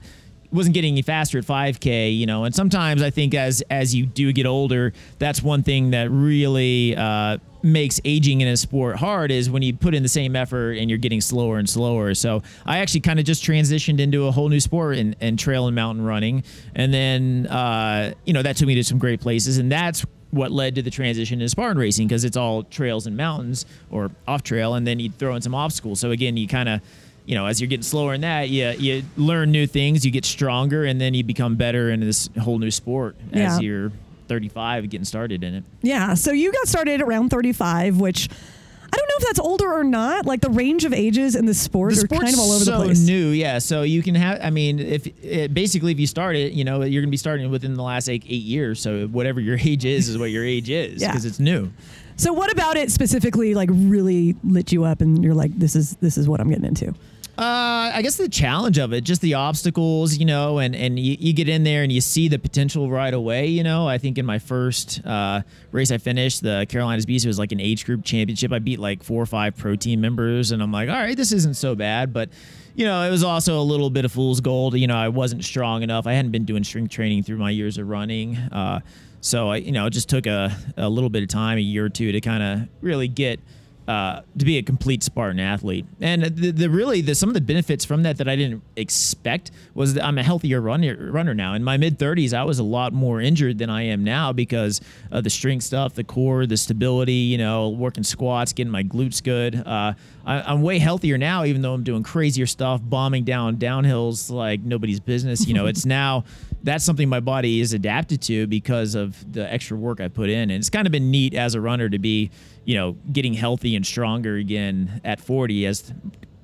wasn't 0.54 0.74
getting 0.74 0.94
any 0.94 1.02
faster 1.02 1.38
at 1.38 1.46
5K, 1.46 2.18
you 2.18 2.26
know. 2.26 2.44
And 2.44 2.54
sometimes 2.54 3.02
I 3.02 3.10
think 3.10 3.34
as 3.34 3.64
as 3.70 3.94
you 3.94 4.06
do 4.06 4.32
get 4.32 4.46
older, 4.46 4.94
that's 5.20 5.42
one 5.42 5.64
thing 5.64 5.92
that 5.92 6.10
really 6.12 6.96
uh, 6.96 7.40
makes 7.64 8.00
aging 8.06 8.42
in 8.42 8.48
a 8.48 8.58
sport 8.58 8.98
hard 8.98 9.32
is 9.32 9.50
when 9.50 9.64
you 9.64 9.74
put 9.74 9.96
in 9.96 10.04
the 10.04 10.10
same 10.10 10.36
effort 10.36 10.74
and 10.74 10.90
you're 10.90 11.00
getting 11.00 11.22
slower 11.22 11.58
and 11.58 11.70
slower. 11.70 12.14
So 12.14 12.44
I 12.66 12.80
actually 12.80 13.02
kind 13.02 13.20
of 13.20 13.26
just 13.26 13.44
transitioned 13.44 14.00
into 14.00 14.28
a 14.28 14.32
whole 14.32 14.50
new 14.50 14.60
sport 14.60 14.98
in, 14.98 15.16
in 15.20 15.38
trail 15.38 15.68
and 15.68 15.76
mountain 15.76 16.06
running, 16.06 16.44
and 16.76 16.94
then 16.94 17.48
uh, 17.48 18.14
you 18.26 18.34
know 18.34 18.44
that 18.44 18.58
took 18.58 18.68
me 18.68 18.76
to 18.76 18.84
some 18.84 19.00
great 19.00 19.22
places, 19.22 19.58
and 19.58 19.72
that's 19.72 20.06
what 20.32 20.52
led 20.52 20.76
to 20.76 20.82
the 20.82 20.90
transition 20.90 21.38
to 21.40 21.48
Spartan 21.48 21.78
racing 21.78 22.08
because 22.08 22.24
it's 22.24 22.36
all 22.36 22.64
trails 22.64 23.06
and 23.06 23.16
mountains 23.16 23.66
or 23.92 24.10
off 24.28 24.44
trail, 24.44 24.74
and 24.74 24.86
then 24.86 25.00
you 25.00 25.10
throw 25.10 25.36
in 25.36 25.42
some 25.42 25.56
obstacles. 25.56 26.00
So 26.00 26.12
again, 26.12 26.38
you 26.38 26.48
kind 26.48 26.70
of 26.70 26.82
you 27.26 27.36
know, 27.36 27.46
as 27.46 27.62
you're 27.62 27.68
getting 27.70 27.84
slower 27.84 28.14
in 28.14 28.22
that, 28.22 28.50
you 28.50 28.70
you 28.78 29.04
learn 29.18 29.52
new 29.52 29.66
things, 29.68 30.06
you 30.06 30.12
get 30.12 30.26
stronger, 30.26 30.86
and 30.86 31.00
then 31.00 31.14
you 31.14 31.24
become 31.24 31.56
better 31.56 31.90
in 31.90 32.00
this 32.02 32.30
whole 32.42 32.60
new 32.60 32.72
sport 32.72 33.16
Yeah. 33.32 33.56
as 33.56 33.62
you're 33.62 33.92
35 34.28 34.90
getting 34.90 35.06
started 35.06 35.44
in 35.44 35.54
it. 35.56 35.64
Yeah, 35.82 36.14
so 36.16 36.32
you 36.32 36.52
got 36.52 36.68
started 36.68 37.02
around 37.02 37.30
35, 37.30 38.00
which 38.00 38.30
I 38.30 38.96
don't 38.96 39.08
know 39.10 39.16
if 39.20 39.24
that's 39.26 39.40
older 39.40 39.72
or 39.74 39.84
not. 39.84 40.26
Like 40.26 40.42
the 40.42 40.50
range 40.50 40.86
of 40.86 40.94
ages 40.94 41.36
in 41.36 41.46
the 41.46 41.54
sport 41.54 41.96
The 41.96 42.04
are 42.06 42.08
kind 42.08 42.34
of 42.34 42.40
all 42.40 42.52
over 42.52 42.64
so 42.64 42.80
the 42.80 42.86
place. 42.86 43.00
new, 43.00 43.30
yeah. 43.30 43.58
So 43.60 43.82
you 43.82 44.02
can 44.04 44.16
have, 44.16 44.40
I 44.42 44.50
mean, 44.50 44.80
if 44.80 45.08
it, 45.24 45.54
basically 45.54 45.92
if 45.92 46.00
you 46.00 46.08
start 46.08 46.36
it, 46.36 46.54
you 46.54 46.64
know, 46.64 46.84
you're 46.84 47.02
gonna 47.02 47.10
be 47.12 47.18
starting 47.18 47.50
within 47.50 47.74
the 47.74 47.82
last 47.84 48.08
like 48.08 48.24
eight 48.26 48.44
years. 48.44 48.80
So 48.80 49.08
whatever 49.08 49.40
your 49.40 49.58
age 49.62 49.84
is, 49.86 50.10
is 50.10 50.18
what 50.18 50.30
your 50.32 50.46
age 50.46 50.70
is 50.70 51.02
Yeah. 51.02 51.10
because 51.12 51.26
it's 51.26 51.40
new. 51.40 51.72
So 52.18 52.32
what 52.34 52.52
about 52.52 52.78
it 52.78 52.92
specifically 52.92 53.56
like 53.56 53.70
really 53.72 54.36
lit 54.44 54.72
you 54.72 54.84
up 54.84 55.02
and 55.02 55.24
you're 55.24 55.34
like 55.34 55.58
this 55.58 55.76
is 55.76 55.96
this 55.96 56.16
is 56.18 56.30
what 56.30 56.40
I'm 56.40 56.50
getting 56.50 56.66
into. 56.66 56.94
Uh, 57.36 57.90
I 57.96 58.04
guess 58.04 58.18
the 58.18 58.30
challenge 58.30 58.78
of 58.78 58.94
it, 58.94 59.04
just 59.04 59.22
the 59.22 59.34
obstacles, 59.34 60.18
you 60.18 60.26
know, 60.26 60.60
and 60.60 60.76
and 60.76 61.00
you, 61.00 61.18
you 61.20 61.34
get 61.34 61.50
in 61.50 61.64
there 61.64 61.82
and 61.82 61.92
you 61.92 62.00
see 62.00 62.28
the 62.28 62.38
potential 62.38 62.92
right 62.92 63.14
away. 63.14 63.48
You 63.48 63.64
know, 63.64 63.88
I 63.88 63.98
think 63.98 64.20
in 64.20 64.26
my 64.26 64.38
first 64.38 65.04
uh, 65.04 65.42
race 65.72 65.90
I 65.90 65.98
finished, 65.98 66.44
the 66.44 66.68
Carolinas 66.70 67.08
Beast, 67.08 67.26
it 67.26 67.30
was 67.30 67.40
like 67.40 67.52
an 67.52 67.60
age 67.60 67.86
group 67.86 68.04
championship. 68.04 68.52
I 68.52 68.60
beat 68.60 68.78
like 68.80 69.02
four 69.02 69.20
or 69.20 69.26
five 69.26 69.58
pro 69.58 69.76
team 69.76 70.00
members, 70.00 70.52
and 70.52 70.62
I'm 70.62 70.72
like, 70.72 70.90
all 70.90 70.96
right, 70.96 71.18
this 71.18 71.32
isn't 71.32 71.56
so 71.56 71.76
bad, 71.76 72.14
but. 72.14 72.30
You 72.76 72.86
know, 72.86 73.04
it 73.04 73.12
was 73.12 73.24
also 73.24 73.60
a 73.60 73.62
little 73.62 73.92
bit 73.92 74.04
of 74.04 74.12
fool's 74.12 74.42
gold. 74.42 74.74
You 74.74 74.88
know, 74.88 74.96
I 74.96 75.10
wasn't 75.10 75.44
strong 75.44 75.84
enough. 75.84 76.08
I 76.08 76.14
hadn't 76.14 76.32
been 76.32 76.44
doing 76.44 76.64
strength 76.64 76.90
training 76.90 77.22
through 77.22 77.38
my 77.38 77.52
years 77.52 77.78
of 77.78 77.88
running. 77.88 78.36
Uh, 78.36 78.80
so 79.22 79.50
I, 79.50 79.58
you 79.58 79.72
know, 79.72 79.86
it 79.86 79.92
just 79.92 80.10
took 80.10 80.26
a, 80.26 80.52
a 80.76 80.90
little 80.90 81.12
bit 81.12 81.22
of 81.22 81.30
time, 81.30 81.60
a 81.60 81.62
year 81.62 81.86
or 81.86 81.90
two, 81.90 82.12
to 82.12 82.20
kind 82.20 82.42
of 82.42 82.68
really 82.82 83.08
get 83.08 83.40
uh, 83.88 84.22
to 84.38 84.46
be 84.46 84.58
a 84.58 84.64
complete 84.64 85.04
Spartan 85.04 85.40
athlete. 85.40 85.86
And 86.00 86.24
the, 86.24 86.52
the 86.52 86.70
really 86.70 87.02
the 87.02 87.16
some 87.16 87.30
of 87.30 87.36
the 87.36 87.42
benefits 87.42 87.84
from 87.84 88.04
that 88.04 88.18
that 88.18 88.28
I 88.28 88.36
didn't 88.36 88.64
expect 88.76 89.52
was 89.74 89.94
that 89.96 90.06
I'm 90.06 90.18
a 90.18 90.24
healthier 90.24 90.62
runner 90.62 91.12
runner 91.12 91.34
now. 91.34 91.54
In 91.54 91.64
my 91.64 91.78
mid 91.78 92.00
30s, 92.00 92.34
I 92.34 92.44
was 92.44 92.60
a 92.60 92.64
lot 92.64 92.94
more 92.94 93.20
injured 93.20 93.58
than 93.58 93.70
I 93.70 93.84
am 93.84 94.04
now 94.04 94.32
because 94.32 94.80
of 95.12 95.24
the 95.24 95.30
strength 95.30 95.64
stuff, 95.64 95.96
the 95.96 96.04
core, 96.04 96.46
the 96.46 96.58
stability. 96.58 97.14
You 97.14 97.38
know, 97.38 97.70
working 97.70 98.04
squats, 98.04 98.54
getting 98.54 98.72
my 98.72 98.84
glutes 98.84 99.22
good. 99.22 99.56
Uh, 99.56 99.94
I, 100.26 100.42
I'm 100.42 100.62
way 100.62 100.80
healthier 100.80 101.18
now, 101.18 101.44
even 101.44 101.62
though 101.62 101.74
I'm 101.74 101.84
doing 101.84 102.04
crazier 102.04 102.46
stuff, 102.46 102.82
bombing 102.84 103.26
down 103.26 103.58
downhills 103.58 104.32
like 104.32 104.62
nobody's 104.62 105.00
business. 105.00 105.48
You 105.48 105.54
know, 105.54 105.66
it's 105.66 105.86
now 105.94 106.24
that's 106.64 106.84
something 106.86 107.10
my 107.10 107.20
body 107.20 107.60
is 107.60 107.74
adapted 107.74 108.22
to 108.24 108.48
because 108.48 108.96
of 108.96 109.32
the 109.34 109.52
extra 109.52 109.76
work 109.78 110.00
I 110.00 110.08
put 110.08 110.30
in. 110.30 110.50
And 110.50 110.54
it's 110.54 110.70
kind 110.70 110.88
of 110.88 110.92
been 110.92 111.12
neat 111.12 111.34
as 111.34 111.56
a 111.56 111.62
runner 111.62 111.90
to 111.90 112.00
be, 112.00 112.32
you 112.66 112.76
know, 112.76 112.96
getting 113.12 113.34
healthy 113.34 113.76
and 113.76 113.86
stronger 113.86 114.36
again 114.38 115.02
at 115.04 115.20
40 115.20 115.66
as 115.66 115.94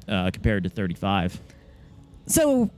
uh, 0.07 0.29
compared 0.31 0.63
to 0.63 0.69
35. 0.69 1.39
So 2.25 2.69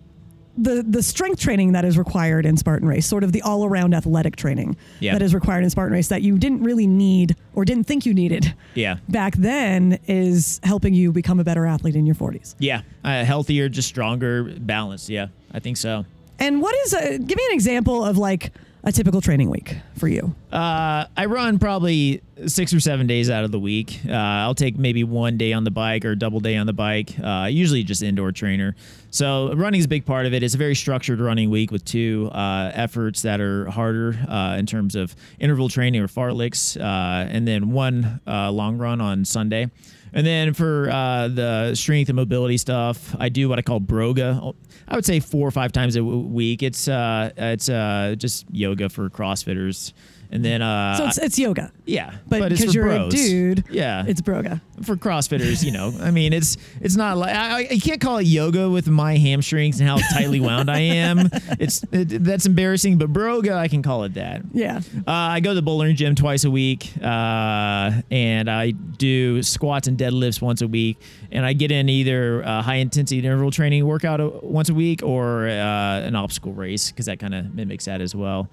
the 0.57 0.83
the 0.87 1.01
strength 1.01 1.39
training 1.39 1.71
that 1.71 1.85
is 1.85 1.97
required 1.97 2.45
in 2.45 2.57
Spartan 2.57 2.87
race, 2.87 3.07
sort 3.07 3.23
of 3.23 3.31
the 3.31 3.41
all 3.41 3.65
around 3.65 3.93
athletic 3.93 4.35
training 4.35 4.75
Yeah. 4.99 5.13
that 5.13 5.21
is 5.21 5.33
required 5.33 5.63
in 5.63 5.69
Spartan 5.69 5.93
race 5.93 6.09
that 6.09 6.21
you 6.21 6.37
didn't 6.37 6.61
really 6.61 6.87
need 6.87 7.35
or 7.55 7.63
didn't 7.65 7.85
think 7.85 8.05
you 8.05 8.13
needed 8.13 8.53
Yeah. 8.75 8.97
back 9.07 9.35
then 9.37 9.97
is 10.07 10.59
helping 10.63 10.93
you 10.93 11.11
become 11.13 11.39
a 11.39 11.43
better 11.45 11.65
athlete 11.65 11.95
in 11.95 12.05
your 12.05 12.15
40s. 12.15 12.55
Yeah. 12.59 12.81
Uh, 13.03 13.23
healthier, 13.23 13.69
just 13.69 13.87
stronger, 13.87 14.43
balanced. 14.59 15.09
Yeah. 15.09 15.27
I 15.53 15.59
think 15.59 15.77
so. 15.77 16.05
And 16.41 16.59
what 16.59 16.75
is 16.85 16.93
a, 16.93 17.19
give 17.19 17.37
me 17.37 17.45
an 17.49 17.53
example 17.53 18.03
of 18.03 18.17
like 18.17 18.51
a 18.83 18.91
typical 18.91 19.21
training 19.21 19.51
week 19.51 19.77
for 19.95 20.07
you? 20.07 20.33
Uh, 20.51 21.05
I 21.15 21.25
run 21.27 21.59
probably 21.59 22.23
six 22.47 22.73
or 22.73 22.79
seven 22.79 23.05
days 23.05 23.29
out 23.29 23.43
of 23.43 23.51
the 23.51 23.59
week. 23.59 23.99
Uh, 24.09 24.13
I'll 24.13 24.55
take 24.55 24.75
maybe 24.75 25.03
one 25.03 25.37
day 25.37 25.53
on 25.53 25.65
the 25.65 25.69
bike 25.69 26.03
or 26.03 26.15
double 26.15 26.39
day 26.39 26.57
on 26.57 26.65
the 26.65 26.73
bike. 26.73 27.13
Uh, 27.23 27.47
usually 27.47 27.83
just 27.83 28.01
indoor 28.01 28.31
trainer. 28.31 28.75
So 29.11 29.53
running 29.53 29.77
is 29.77 29.85
a 29.85 29.87
big 29.87 30.03
part 30.03 30.25
of 30.25 30.33
it. 30.33 30.41
It's 30.41 30.55
a 30.55 30.57
very 30.57 30.73
structured 30.73 31.21
running 31.21 31.51
week 31.51 31.69
with 31.71 31.85
two 31.85 32.31
uh, 32.33 32.71
efforts 32.73 33.21
that 33.21 33.39
are 33.39 33.69
harder 33.69 34.17
uh, 34.27 34.55
in 34.57 34.65
terms 34.65 34.95
of 34.95 35.15
interval 35.39 35.69
training 35.69 36.01
or 36.01 36.07
fartleks, 36.07 36.75
uh, 36.75 37.29
and 37.29 37.47
then 37.47 37.71
one 37.71 38.19
uh, 38.25 38.51
long 38.51 38.79
run 38.79 38.99
on 38.99 39.25
Sunday. 39.25 39.69
And 40.13 40.27
then 40.27 40.53
for 40.53 40.89
uh, 40.89 41.29
the 41.29 41.73
strength 41.75 42.09
and 42.09 42.15
mobility 42.17 42.57
stuff, 42.57 43.15
I 43.19 43.29
do 43.29 43.47
what 43.47 43.59
I 43.59 43.61
call 43.61 43.79
broga. 43.79 44.53
I 44.87 44.95
would 44.95 45.05
say 45.05 45.19
four 45.21 45.47
or 45.47 45.51
five 45.51 45.71
times 45.71 45.95
a 45.95 46.03
week. 46.03 46.63
It's 46.63 46.87
uh, 46.87 47.31
it's 47.37 47.69
uh, 47.69 48.15
just 48.17 48.45
yoga 48.51 48.89
for 48.89 49.09
CrossFitters, 49.09 49.93
and 50.29 50.43
then 50.43 50.61
uh, 50.61 50.95
So 50.97 51.05
it's, 51.07 51.17
it's 51.17 51.39
yoga, 51.39 51.71
yeah, 51.85 52.15
but 52.27 52.49
because 52.49 52.75
you're 52.75 52.85
bros. 52.85 53.13
a 53.13 53.17
dude, 53.17 53.63
yeah, 53.69 54.03
it's 54.05 54.21
broga. 54.21 54.59
For 54.83 54.95
CrossFitters. 54.95 55.63
You 55.63 55.71
know, 55.71 55.93
I 56.01 56.11
mean, 56.11 56.33
it's 56.33 56.57
it's 56.79 56.95
not 56.95 57.17
like 57.17 57.35
I, 57.35 57.67
I 57.71 57.77
can't 57.77 58.01
call 58.01 58.17
it 58.17 58.27
yoga 58.27 58.69
with 58.69 58.87
my 58.87 59.17
hamstrings 59.17 59.79
and 59.79 59.89
how 59.89 59.97
tightly 60.13 60.39
wound 60.39 60.69
I 60.69 60.79
am. 60.79 61.29
It's 61.59 61.83
it, 61.91 62.23
that's 62.23 62.45
embarrassing, 62.45 62.97
but 62.97 63.11
broga 63.11 63.53
I 63.53 63.67
can 63.67 63.83
call 63.83 64.03
it 64.03 64.13
that. 64.15 64.41
Yeah. 64.53 64.81
Uh, 64.95 65.11
I 65.11 65.39
go 65.39 65.53
to 65.53 65.61
the 65.61 65.69
bouldering 65.69 65.95
gym 65.95 66.15
twice 66.15 66.43
a 66.43 66.51
week, 66.51 66.91
uh, 67.01 67.91
and 68.09 68.49
I 68.49 68.71
do 68.71 69.43
squats 69.43 69.87
and 69.87 69.97
deadlifts 69.97 70.41
once 70.41 70.61
a 70.61 70.67
week. 70.67 70.97
And 71.31 71.45
I 71.45 71.53
get 71.53 71.71
in 71.71 71.89
either 71.89 72.43
uh, 72.43 72.61
high 72.61 72.75
intensity 72.75 73.19
interval 73.19 73.51
training 73.51 73.85
workout 73.85 74.19
uh, 74.19 74.31
once 74.41 74.69
a 74.69 74.73
week 74.73 75.03
or 75.03 75.47
uh, 75.47 75.51
an 75.51 76.15
obstacle 76.15 76.53
race 76.53 76.91
because 76.91 77.05
that 77.05 77.19
kind 77.19 77.33
of 77.35 77.53
mimics 77.53 77.85
that 77.85 78.01
as 78.01 78.15
well. 78.15 78.49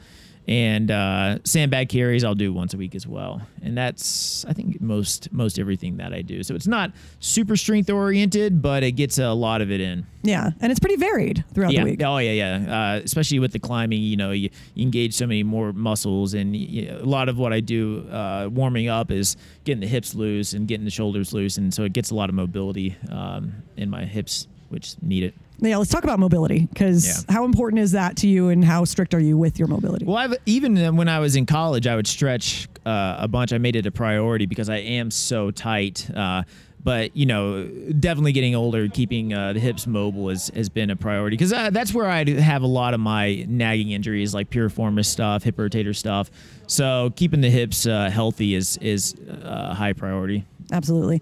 And 0.48 0.90
uh, 0.90 1.38
sandbag 1.44 1.90
carries 1.90 2.24
I'll 2.24 2.34
do 2.34 2.54
once 2.54 2.72
a 2.72 2.78
week 2.78 2.94
as 2.94 3.06
well, 3.06 3.42
and 3.62 3.76
that's 3.76 4.46
I 4.46 4.54
think 4.54 4.80
most 4.80 5.30
most 5.30 5.58
everything 5.58 5.98
that 5.98 6.14
I 6.14 6.22
do. 6.22 6.42
So 6.42 6.54
it's 6.54 6.66
not 6.66 6.92
super 7.20 7.54
strength 7.54 7.90
oriented, 7.90 8.62
but 8.62 8.82
it 8.82 8.92
gets 8.92 9.18
a 9.18 9.30
lot 9.32 9.60
of 9.60 9.70
it 9.70 9.82
in. 9.82 10.06
Yeah, 10.22 10.50
and 10.60 10.72
it's 10.72 10.80
pretty 10.80 10.96
varied 10.96 11.44
throughout 11.52 11.72
yeah. 11.72 11.84
the 11.84 11.90
week. 11.90 12.02
Oh 12.02 12.16
yeah, 12.16 12.32
yeah. 12.32 12.94
Uh, 12.96 13.00
especially 13.04 13.38
with 13.38 13.52
the 13.52 13.58
climbing, 13.58 14.00
you 14.00 14.16
know, 14.16 14.30
you, 14.30 14.48
you 14.74 14.82
engage 14.82 15.12
so 15.12 15.26
many 15.26 15.42
more 15.42 15.74
muscles, 15.74 16.32
and 16.32 16.56
you 16.56 16.98
a 16.98 17.04
lot 17.04 17.28
of 17.28 17.38
what 17.38 17.52
I 17.52 17.60
do 17.60 18.08
uh, 18.10 18.48
warming 18.50 18.88
up 18.88 19.10
is 19.10 19.36
getting 19.64 19.80
the 19.80 19.86
hips 19.86 20.14
loose 20.14 20.54
and 20.54 20.66
getting 20.66 20.86
the 20.86 20.90
shoulders 20.90 21.34
loose, 21.34 21.58
and 21.58 21.74
so 21.74 21.84
it 21.84 21.92
gets 21.92 22.10
a 22.10 22.14
lot 22.14 22.30
of 22.30 22.34
mobility 22.34 22.96
um, 23.10 23.52
in 23.76 23.90
my 23.90 24.06
hips, 24.06 24.48
which 24.70 24.94
need 25.02 25.24
it. 25.24 25.34
Yeah, 25.60 25.76
let's 25.78 25.90
talk 25.90 26.04
about 26.04 26.18
mobility 26.20 26.66
because 26.72 27.06
Yeah. 27.28 27.34
how 27.34 27.44
important 27.44 27.82
is 27.82 27.92
that 27.92 28.16
to 28.18 28.28
you, 28.28 28.48
and 28.48 28.64
how 28.64 28.84
strict 28.84 29.12
are 29.14 29.20
you 29.20 29.36
with 29.36 29.58
your 29.58 29.68
mobility? 29.68 30.04
Well, 30.04 30.16
I've 30.16 30.34
even 30.46 30.78
uh, 30.78 30.92
when 30.92 31.08
I 31.08 31.18
was 31.18 31.34
in 31.36 31.46
college, 31.46 31.86
I 31.86 31.96
would 31.96 32.06
stretch 32.06 32.68
uh, 32.86 33.16
a 33.18 33.28
bunch. 33.28 33.52
I 33.52 33.58
made 33.58 33.74
it 33.76 33.86
a 33.86 33.90
priority 33.90 34.46
because 34.46 34.68
I 34.70 34.76
am 34.76 35.10
so 35.10 35.50
tight. 35.50 36.08
Uh, 36.14 36.44
but 36.82 37.16
you 37.16 37.26
know, 37.26 37.64
definitely 37.98 38.30
getting 38.32 38.54
older, 38.54 38.88
keeping 38.88 39.34
uh, 39.34 39.52
the 39.52 39.58
hips 39.60 39.86
mobile 39.86 40.28
has, 40.28 40.48
has 40.54 40.68
been 40.68 40.90
a 40.90 40.96
priority 40.96 41.36
because 41.36 41.52
uh, 41.52 41.70
that's 41.70 41.92
where 41.92 42.08
I 42.08 42.24
have 42.40 42.62
a 42.62 42.66
lot 42.68 42.94
of 42.94 43.00
my 43.00 43.44
nagging 43.48 43.90
injuries, 43.90 44.32
like 44.32 44.48
piriformis 44.50 45.06
stuff, 45.06 45.42
hip 45.42 45.56
rotator 45.56 45.94
stuff. 45.94 46.30
So 46.68 47.12
keeping 47.16 47.40
the 47.40 47.50
hips 47.50 47.84
uh, 47.84 48.10
healthy 48.10 48.54
is 48.54 48.76
is 48.78 49.16
a 49.42 49.74
high 49.74 49.92
priority. 49.92 50.44
Absolutely. 50.70 51.20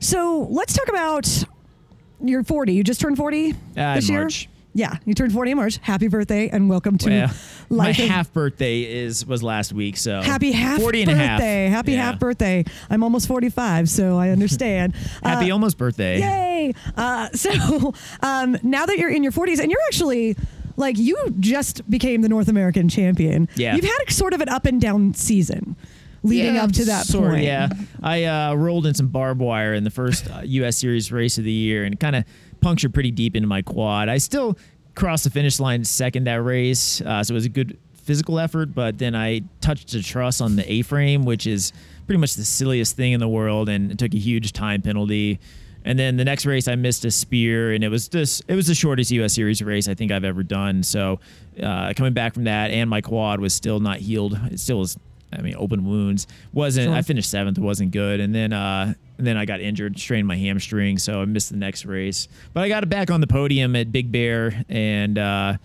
So 0.00 0.46
let's 0.50 0.74
talk 0.74 0.88
about 0.88 1.44
you're 2.22 2.42
40. 2.44 2.72
You 2.72 2.84
just 2.84 3.00
turned 3.00 3.16
40 3.16 3.54
Uh, 3.76 3.94
this 3.94 4.08
year. 4.08 4.20
March. 4.20 4.48
Yeah, 4.72 4.94
you 5.04 5.14
turned 5.14 5.32
40 5.32 5.50
in 5.50 5.56
March. 5.56 5.78
Happy 5.82 6.06
birthday 6.06 6.48
and 6.48 6.68
welcome 6.70 6.96
to 6.98 7.10
Well, 7.10 7.30
my 7.70 7.86
life. 7.86 7.98
of- 7.98 8.06
half 8.08 8.32
birthday 8.32 8.82
is 8.82 9.26
was 9.26 9.42
last 9.42 9.72
week, 9.72 9.96
so 9.96 10.22
Happy 10.22 10.52
half 10.52 10.78
40 10.80 11.02
and 11.02 11.10
birthday. 11.10 11.66
a 11.66 11.68
half. 11.70 11.74
Happy 11.76 11.92
Yeah. 11.92 12.02
half 12.04 12.20
birthday. 12.20 12.64
I'm 12.88 13.02
almost 13.02 13.26
45, 13.26 13.88
so 13.90 14.16
I 14.16 14.28
understand. 14.30 14.94
Happy 15.24 15.50
Uh, 15.50 15.54
almost 15.54 15.76
birthday. 15.76 16.20
Yay! 16.20 16.74
Uh, 16.96 17.28
so 17.34 17.92
um, 18.22 18.56
now 18.62 18.86
that 18.86 18.96
you're 18.96 19.10
in 19.10 19.24
your 19.24 19.32
40s 19.32 19.58
and 19.58 19.72
you're 19.72 19.80
actually 19.88 20.36
like 20.76 20.96
you 20.98 21.16
just 21.40 21.88
became 21.90 22.22
the 22.22 22.28
North 22.28 22.46
American 22.48 22.88
champion. 22.88 23.48
Yeah. 23.56 23.74
You've 23.74 23.84
had 23.84 23.98
a, 24.06 24.12
sort 24.12 24.34
of 24.34 24.40
an 24.40 24.48
up 24.48 24.66
and 24.66 24.80
down 24.80 25.14
season 25.14 25.74
leading 26.22 26.54
Yeah, 26.56 26.64
up 26.64 26.72
to 26.72 26.84
that 26.86 27.06
sort 27.06 27.32
point. 27.32 27.44
Yeah, 27.44 27.68
I 28.02 28.24
uh, 28.24 28.54
rolled 28.54 28.86
in 28.86 28.94
some 28.94 29.08
barbed 29.08 29.40
wire 29.40 29.74
in 29.74 29.84
the 29.84 29.90
first 29.90 30.30
uh, 30.30 30.40
U.S. 30.44 30.76
Series 30.76 31.10
race 31.12 31.38
of 31.38 31.44
the 31.44 31.52
year, 31.52 31.84
and 31.84 31.98
kind 31.98 32.16
of 32.16 32.24
punctured 32.60 32.92
pretty 32.94 33.10
deep 33.10 33.36
into 33.36 33.48
my 33.48 33.62
quad. 33.62 34.08
I 34.08 34.18
still 34.18 34.58
crossed 34.94 35.24
the 35.24 35.30
finish 35.30 35.60
line 35.60 35.84
second 35.84 36.24
that 36.24 36.42
race, 36.42 37.00
uh, 37.00 37.22
so 37.24 37.32
it 37.32 37.34
was 37.34 37.46
a 37.46 37.50
good 37.50 37.78
physical 37.94 38.38
effort. 38.38 38.74
But 38.74 38.98
then 38.98 39.14
I 39.14 39.42
touched 39.60 39.94
a 39.94 40.02
truss 40.02 40.40
on 40.40 40.56
the 40.56 40.70
A-frame, 40.70 41.24
which 41.24 41.46
is 41.46 41.72
pretty 42.06 42.18
much 42.18 42.34
the 42.34 42.44
silliest 42.44 42.96
thing 42.96 43.12
in 43.12 43.20
the 43.20 43.28
world, 43.28 43.68
and 43.68 43.92
it 43.92 43.98
took 43.98 44.14
a 44.14 44.18
huge 44.18 44.52
time 44.52 44.82
penalty. 44.82 45.38
And 45.82 45.98
then 45.98 46.18
the 46.18 46.24
next 46.26 46.44
race, 46.44 46.68
I 46.68 46.74
missed 46.74 47.06
a 47.06 47.10
spear, 47.10 47.72
and 47.72 47.82
it 47.82 47.88
was 47.88 48.08
just 48.08 48.42
it 48.48 48.54
was 48.54 48.66
the 48.66 48.74
shortest 48.74 49.10
U.S. 49.12 49.32
Series 49.32 49.62
race 49.62 49.88
I 49.88 49.94
think 49.94 50.12
I've 50.12 50.24
ever 50.24 50.42
done. 50.42 50.82
So 50.82 51.20
uh, 51.62 51.94
coming 51.96 52.12
back 52.12 52.34
from 52.34 52.44
that, 52.44 52.70
and 52.70 52.90
my 52.90 53.00
quad 53.00 53.40
was 53.40 53.54
still 53.54 53.80
not 53.80 53.96
healed. 53.98 54.38
It 54.50 54.60
still 54.60 54.80
was, 54.80 54.98
I 55.32 55.42
mean, 55.42 55.54
open 55.56 55.84
wounds. 55.84 56.26
wasn't 56.52 56.86
Sure. 56.86 56.94
I 56.94 57.02
finished 57.02 57.30
seventh. 57.30 57.58
Wasn't 57.58 57.92
good, 57.92 58.20
and 58.20 58.34
then 58.34 58.52
uh, 58.52 58.94
and 59.18 59.26
then 59.26 59.36
I 59.36 59.44
got 59.44 59.60
injured, 59.60 59.98
strained 59.98 60.26
my 60.26 60.36
hamstring, 60.36 60.98
so 60.98 61.22
I 61.22 61.24
missed 61.24 61.50
the 61.50 61.56
next 61.56 61.84
race. 61.84 62.28
But 62.52 62.64
I 62.64 62.68
got 62.68 62.82
it 62.82 62.88
back 62.88 63.10
on 63.10 63.20
the 63.20 63.26
podium 63.26 63.76
at 63.76 63.92
Big 63.92 64.10
Bear, 64.10 64.64
and 64.68 65.18
uh, 65.18 65.56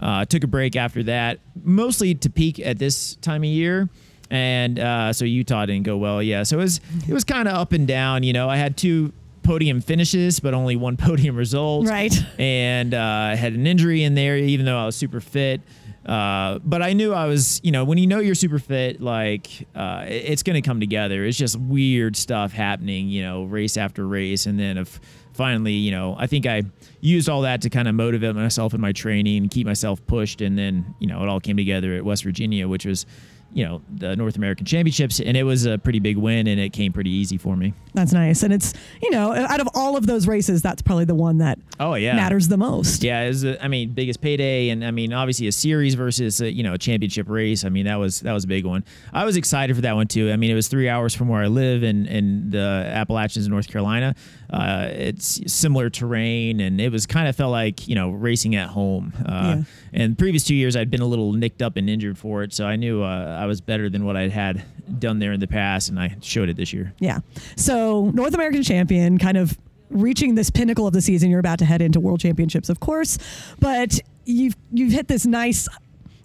uh, 0.00 0.24
took 0.26 0.44
a 0.44 0.46
break 0.46 0.76
after 0.76 1.02
that, 1.04 1.38
mostly 1.62 2.14
to 2.16 2.30
peak 2.30 2.58
at 2.60 2.78
this 2.78 3.16
time 3.16 3.42
of 3.42 3.48
year. 3.48 3.88
And 4.30 4.78
uh, 4.78 5.12
so 5.12 5.24
Utah 5.24 5.66
didn't 5.66 5.84
go 5.84 5.96
well. 5.96 6.22
Yeah, 6.22 6.42
so 6.42 6.58
it 6.58 6.62
was 6.62 6.80
it 7.08 7.12
was 7.12 7.24
kind 7.24 7.48
of 7.48 7.54
up 7.54 7.72
and 7.72 7.86
down. 7.86 8.22
You 8.22 8.32
know, 8.32 8.48
I 8.48 8.56
had 8.56 8.76
two 8.76 9.12
podium 9.42 9.80
finishes, 9.80 10.40
but 10.40 10.54
only 10.54 10.74
one 10.74 10.96
podium 10.98 11.36
result. 11.36 11.86
Right. 11.86 12.14
And 12.38 12.94
uh, 12.94 13.00
I 13.00 13.34
had 13.36 13.52
an 13.52 13.66
injury 13.66 14.02
in 14.02 14.14
there, 14.14 14.36
even 14.36 14.66
though 14.66 14.78
I 14.78 14.86
was 14.86 14.96
super 14.96 15.20
fit. 15.20 15.60
Uh, 16.06 16.58
but 16.64 16.82
I 16.82 16.92
knew 16.92 17.14
I 17.14 17.26
was, 17.26 17.60
you 17.64 17.72
know, 17.72 17.84
when 17.84 17.96
you 17.98 18.06
know 18.06 18.20
you're 18.20 18.34
super 18.34 18.58
fit, 18.58 19.00
like 19.00 19.66
uh, 19.74 20.04
it's 20.06 20.42
going 20.42 20.54
to 20.54 20.66
come 20.66 20.80
together. 20.80 21.24
It's 21.24 21.38
just 21.38 21.58
weird 21.58 22.16
stuff 22.16 22.52
happening, 22.52 23.08
you 23.08 23.22
know, 23.22 23.44
race 23.44 23.76
after 23.76 24.06
race. 24.06 24.46
And 24.46 24.58
then 24.58 24.76
if 24.76 25.00
finally, 25.32 25.72
you 25.72 25.90
know, 25.90 26.14
I 26.18 26.26
think 26.26 26.46
I 26.46 26.64
used 27.00 27.28
all 27.28 27.42
that 27.42 27.62
to 27.62 27.70
kind 27.70 27.88
of 27.88 27.94
motivate 27.94 28.34
myself 28.34 28.74
in 28.74 28.80
my 28.80 28.92
training, 28.92 29.48
keep 29.48 29.66
myself 29.66 30.06
pushed. 30.06 30.42
And 30.42 30.58
then, 30.58 30.94
you 30.98 31.06
know, 31.06 31.22
it 31.22 31.28
all 31.28 31.40
came 31.40 31.56
together 31.56 31.94
at 31.94 32.04
West 32.04 32.24
Virginia, 32.24 32.68
which 32.68 32.84
was, 32.84 33.06
you 33.54 33.64
know, 33.64 33.80
the 33.94 34.14
North 34.16 34.36
American 34.36 34.66
Championships. 34.66 35.20
And 35.20 35.36
it 35.36 35.44
was 35.44 35.64
a 35.64 35.78
pretty 35.78 36.00
big 36.00 36.16
win 36.16 36.46
and 36.48 36.60
it 36.60 36.72
came 36.72 36.92
pretty 36.92 37.10
easy 37.10 37.38
for 37.38 37.56
me. 37.56 37.72
That's 37.94 38.12
nice. 38.12 38.42
And 38.42 38.52
it's, 38.52 38.74
you 39.00 39.10
know, 39.10 39.32
out 39.32 39.60
of 39.60 39.68
all 39.74 39.96
of 39.96 40.06
those 40.06 40.26
races, 40.26 40.60
that's 40.60 40.82
probably 40.82 41.04
the 41.04 41.14
one 41.14 41.38
that 41.38 41.58
Oh, 41.78 41.94
yeah. 41.94 42.16
matters 42.16 42.48
the 42.48 42.56
most. 42.56 43.02
Yeah, 43.04 43.22
it 43.22 43.58
I 43.62 43.68
mean, 43.68 43.92
biggest 43.92 44.20
payday, 44.20 44.68
and 44.70 44.84
I 44.84 44.90
mean, 44.90 45.12
obviously 45.12 45.46
a 45.46 45.52
series 45.52 45.94
versus 45.94 46.40
a, 46.40 46.50
you 46.52 46.62
know 46.62 46.74
a 46.74 46.78
championship 46.78 47.28
race. 47.28 47.64
I 47.64 47.68
mean, 47.68 47.86
that 47.86 47.96
was 47.96 48.20
that 48.20 48.32
was 48.32 48.44
a 48.44 48.46
big 48.48 48.64
one. 48.64 48.84
I 49.12 49.24
was 49.24 49.36
excited 49.36 49.74
for 49.76 49.82
that 49.82 49.94
one 49.94 50.06
too. 50.08 50.30
I 50.30 50.36
mean, 50.36 50.50
it 50.50 50.54
was 50.54 50.68
three 50.68 50.88
hours 50.88 51.14
from 51.14 51.28
where 51.28 51.42
I 51.42 51.46
live 51.46 51.82
in 51.84 52.06
in 52.06 52.50
the 52.50 52.58
Appalachians 52.58 53.46
in 53.46 53.52
North 53.52 53.68
Carolina. 53.68 54.14
Uh, 54.50 54.88
it's 54.90 55.40
similar 55.52 55.90
terrain, 55.90 56.60
and 56.60 56.80
it 56.80 56.90
was 56.92 57.06
kind 57.06 57.28
of 57.28 57.36
felt 57.36 57.50
like 57.52 57.86
you 57.88 57.94
know 57.94 58.10
racing 58.10 58.54
at 58.56 58.68
home. 58.70 59.12
Uh, 59.24 59.30
Yeah. 59.58 59.62
And 59.96 60.18
previous 60.18 60.42
two 60.42 60.56
years, 60.56 60.74
I'd 60.74 60.90
been 60.90 61.02
a 61.02 61.06
little 61.06 61.32
nicked 61.32 61.62
up 61.62 61.76
and 61.76 61.88
injured 61.88 62.18
for 62.18 62.42
it, 62.42 62.52
so 62.52 62.66
I 62.66 62.74
knew 62.74 63.02
uh, 63.04 63.38
I 63.44 63.46
was 63.46 63.60
better 63.60 63.90
than 63.90 64.06
what 64.06 64.16
I'd 64.16 64.30
had 64.32 64.64
done 64.98 65.18
there 65.18 65.32
in 65.32 65.40
the 65.40 65.46
past, 65.46 65.90
and 65.90 66.00
I 66.00 66.16
showed 66.22 66.48
it 66.48 66.56
this 66.56 66.72
year. 66.72 66.94
Yeah. 66.98 67.18
So 67.56 68.10
North 68.14 68.32
American 68.32 68.62
champion, 68.62 69.18
kind 69.18 69.36
of 69.36 69.58
reaching 69.90 70.34
this 70.34 70.48
pinnacle 70.48 70.86
of 70.86 70.94
the 70.94 71.02
season. 71.02 71.28
You're 71.30 71.40
about 71.40 71.58
to 71.58 71.66
head 71.66 71.82
into 71.82 72.00
World 72.00 72.20
Championships, 72.20 72.70
of 72.70 72.80
course, 72.80 73.18
but 73.60 74.00
you've 74.24 74.56
you've 74.72 74.92
hit 74.92 75.08
this 75.08 75.26
nice. 75.26 75.68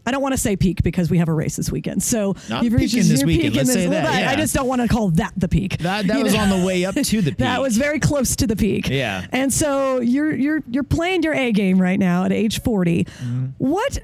I 0.06 0.12
don't 0.12 0.22
want 0.24 0.34
to 0.34 0.38
say 0.40 0.56
peak 0.56 0.82
because 0.82 1.12
we 1.12 1.18
have 1.20 1.28
a 1.28 1.34
race 1.34 1.56
this 1.58 1.70
weekend. 1.72 2.02
So 2.02 2.36
Not 2.50 2.64
you've 2.64 2.74
reached 2.74 2.96
this 2.96 3.24
weekend. 3.24 3.54
peak 3.54 3.62
in 3.62 3.68
Let's 3.68 3.74
say 3.74 3.86
that, 3.88 4.06
I- 4.08 4.32
I 4.32 4.36
just 4.38 4.56
don't 4.56 4.66
want 4.68 4.82
to 4.82 4.88
call 4.88 5.10
that 5.12 5.34
the 5.38 5.48
peak. 5.50 5.78
That 5.80 6.08
that 6.08 6.18
You 6.18 6.24
was 6.24 6.34
know? 6.34 6.40
on 6.40 6.50
the 6.62 6.66
way 6.66 6.86
up 6.86 6.96
to 6.96 7.22
the 7.22 7.30
peak. 7.32 7.38
That 7.38 7.62
was 7.62 7.78
very 7.78 8.00
close 8.00 8.36
to 8.38 8.48
the 8.48 8.56
peak. 8.56 8.88
Yeah. 8.90 9.28
And 9.32 9.54
so 9.54 10.00
you're 10.00 10.34
you're 10.34 10.64
you're 10.72 10.84
playing 10.84 11.22
your 11.24 11.34
A 11.36 11.52
game 11.52 11.80
right 11.80 12.00
now 12.00 12.24
at 12.24 12.32
age 12.32 12.62
40. 12.62 13.04
Mm-hmm. 13.04 13.46
What 13.60 14.00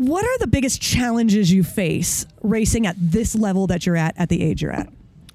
what 0.00 0.24
are 0.24 0.38
the 0.38 0.46
biggest 0.46 0.80
challenges 0.80 1.52
you 1.52 1.62
face 1.62 2.24
racing 2.42 2.86
at 2.86 2.96
this 2.98 3.34
level 3.34 3.66
that 3.66 3.84
you're 3.84 3.96
at 3.96 4.14
at 4.16 4.30
the 4.30 4.42
age 4.42 4.62
you're 4.62 4.72
at? 4.72 4.90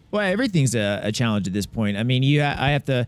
Well, 0.10 0.26
everything's 0.26 0.74
a, 0.74 1.02
a 1.04 1.12
challenge 1.12 1.46
at 1.46 1.54
this 1.54 1.68
point. 1.68 1.98
I 1.98 2.04
mean, 2.04 2.24
you 2.24 2.42
ha- 2.42 2.56
I 2.58 2.72
have 2.72 2.86
to, 2.86 3.06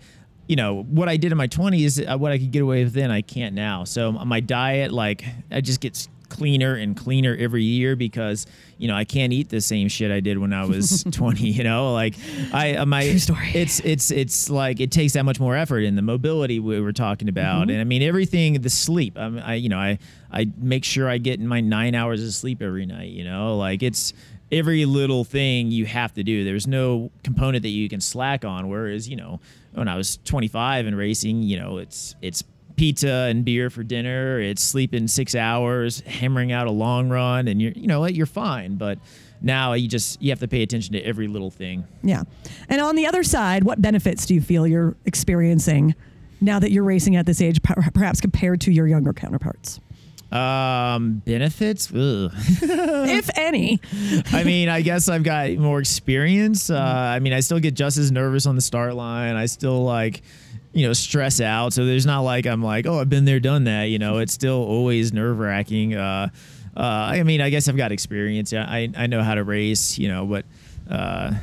you 0.47 0.55
know, 0.55 0.83
what 0.83 1.09
I 1.09 1.17
did 1.17 1.31
in 1.31 1.37
my 1.37 1.47
20s, 1.47 2.07
uh, 2.07 2.15
what 2.17 2.31
I 2.31 2.37
could 2.37 2.51
get 2.51 2.61
away 2.61 2.83
with 2.83 2.93
then, 2.93 3.09
I 3.09 3.21
can't 3.21 3.55
now. 3.55 3.85
So 3.85 4.11
my 4.11 4.39
diet, 4.39 4.91
like, 4.91 5.25
I 5.49 5.61
just 5.61 5.81
gets 5.81 6.09
cleaner 6.29 6.75
and 6.75 6.95
cleaner 6.95 7.35
every 7.39 7.63
year 7.63 7.95
because 7.95 8.45
you 8.77 8.87
know 8.87 8.95
I 8.95 9.03
can't 9.05 9.31
eat 9.33 9.49
the 9.49 9.61
same 9.61 9.87
shit 9.87 10.11
I 10.11 10.19
did 10.19 10.37
when 10.37 10.53
I 10.53 10.65
was 10.65 11.03
20. 11.11 11.47
You 11.47 11.63
know, 11.63 11.93
like 11.93 12.15
I 12.53 12.75
uh, 12.75 12.85
my 12.85 13.07
True 13.09 13.19
story. 13.19 13.51
it's 13.53 13.79
it's 13.81 14.11
it's 14.11 14.49
like 14.49 14.79
it 14.79 14.91
takes 14.91 15.13
that 15.13 15.23
much 15.23 15.39
more 15.39 15.55
effort 15.55 15.83
and 15.83 15.97
the 15.97 16.01
mobility 16.01 16.59
we 16.59 16.79
were 16.81 16.93
talking 16.93 17.29
about 17.29 17.61
Mm-hmm. 17.63 17.69
and 17.71 17.81
I 17.81 17.83
mean 17.83 18.01
everything 18.01 18.61
the 18.61 18.69
sleep 18.69 19.17
um, 19.17 19.39
I 19.43 19.55
you 19.55 19.69
know 19.69 19.79
I 19.79 19.99
I 20.31 20.47
make 20.57 20.83
sure 20.83 21.07
I 21.09 21.17
get 21.17 21.39
in 21.39 21.47
my 21.47 21.61
nine 21.61 21.95
hours 21.95 22.23
of 22.23 22.33
sleep 22.33 22.61
every 22.61 22.85
night 22.85 23.09
you 23.11 23.23
know 23.23 23.57
like 23.57 23.81
it's 23.83 24.13
every 24.51 24.85
little 24.85 25.23
thing 25.23 25.71
you 25.71 25.85
have 25.85 26.13
to 26.13 26.23
do 26.23 26.43
there's 26.43 26.67
no 26.67 27.11
component 27.23 27.63
that 27.63 27.69
you 27.69 27.87
can 27.89 27.99
slack 28.01 28.43
on 28.45 28.69
whereas 28.69 29.07
you 29.09 29.15
know 29.15 29.39
when 29.73 29.87
I 29.87 29.95
was 29.95 30.17
25 30.25 30.85
and 30.87 30.97
racing 30.97 31.43
you 31.43 31.59
know 31.59 31.77
it's 31.77 32.15
it's 32.21 32.43
pizza 32.77 33.27
and 33.29 33.43
beer 33.43 33.69
for 33.69 33.83
dinner 33.83 34.39
it's 34.39 34.61
sleeping 34.61 35.07
six 35.07 35.35
hours 35.35 35.99
hammering 36.01 36.51
out 36.51 36.67
a 36.67 36.71
long 36.71 37.09
run 37.09 37.47
and 37.47 37.61
you're 37.61 37.71
you 37.73 37.87
know 37.87 37.99
what 37.99 38.13
you're 38.13 38.25
fine 38.25 38.75
but 38.75 38.97
now 39.41 39.73
you 39.73 39.87
just 39.87 40.21
you 40.21 40.29
have 40.29 40.39
to 40.39 40.47
pay 40.47 40.63
attention 40.63 40.93
to 40.93 41.01
every 41.01 41.27
little 41.27 41.51
thing 41.51 41.83
Yeah. 42.03 42.23
And 42.69 42.79
on 42.81 42.95
the 42.95 43.05
other 43.05 43.23
side, 43.23 43.63
what 43.63 43.79
benefits 43.81 44.25
do 44.25 44.33
you 44.33 44.41
feel 44.41 44.65
you're 44.65 44.95
experiencing 45.05 45.93
now 46.41 46.57
that 46.59 46.71
you're 46.71 46.83
racing 46.83 47.15
at 47.15 47.25
this 47.25 47.39
age, 47.41 47.61
perhaps 47.63 48.19
compared 48.21 48.61
to 48.61 48.71
your 48.71 48.87
younger 48.87 49.13
counterparts? 49.13 49.79
Um, 50.31 51.21
benefits? 51.25 51.89
Ugh. 51.91 52.31
if 52.33 53.29
any. 53.37 53.79
I 54.33 54.43
mean, 54.43 54.69
I 54.69 54.81
guess 54.81 55.07
I've 55.07 55.23
got 55.23 55.51
more 55.53 55.79
experience. 55.79 56.69
Uh, 56.69 56.79
I 56.79 57.19
mean, 57.19 57.31
I 57.33 57.39
still 57.39 57.59
get 57.59 57.75
just 57.75 57.97
as 57.97 58.11
nervous 58.11 58.45
on 58.45 58.55
the 58.55 58.61
start 58.61 58.95
line. 58.95 59.35
I 59.35 59.45
still 59.45 59.83
like, 59.83 60.21
you 60.77 60.85
know, 60.85 60.93
stress 60.93 61.41
out. 61.41 61.73
So 61.73 61.85
there's 61.85 62.05
not 62.05 62.19
like 62.19 62.45
I'm 62.45 62.61
like, 62.61 62.85
oh, 62.85 62.99
I've 62.99 63.09
been 63.09 63.25
there, 63.25 63.39
done 63.39 63.63
that. 63.63 63.85
You 63.85 63.97
know, 63.97 64.19
it's 64.19 64.31
still 64.31 64.63
always 64.63 65.11
nerve 65.11 65.39
wracking. 65.39 65.95
Uh, 65.95 66.29
uh, 66.75 66.79
I 66.79 67.23
mean, 67.23 67.41
I 67.41 67.49
guess 67.49 67.67
I've 67.67 67.77
got 67.77 67.91
experience. 67.91 68.53
I 68.53 68.87
I 68.95 69.07
know 69.07 69.23
how 69.23 69.33
to 69.33 69.43
race. 69.43 69.97
You 69.97 70.09
know, 70.09 70.27
but 70.27 70.45
uh, 70.87 71.33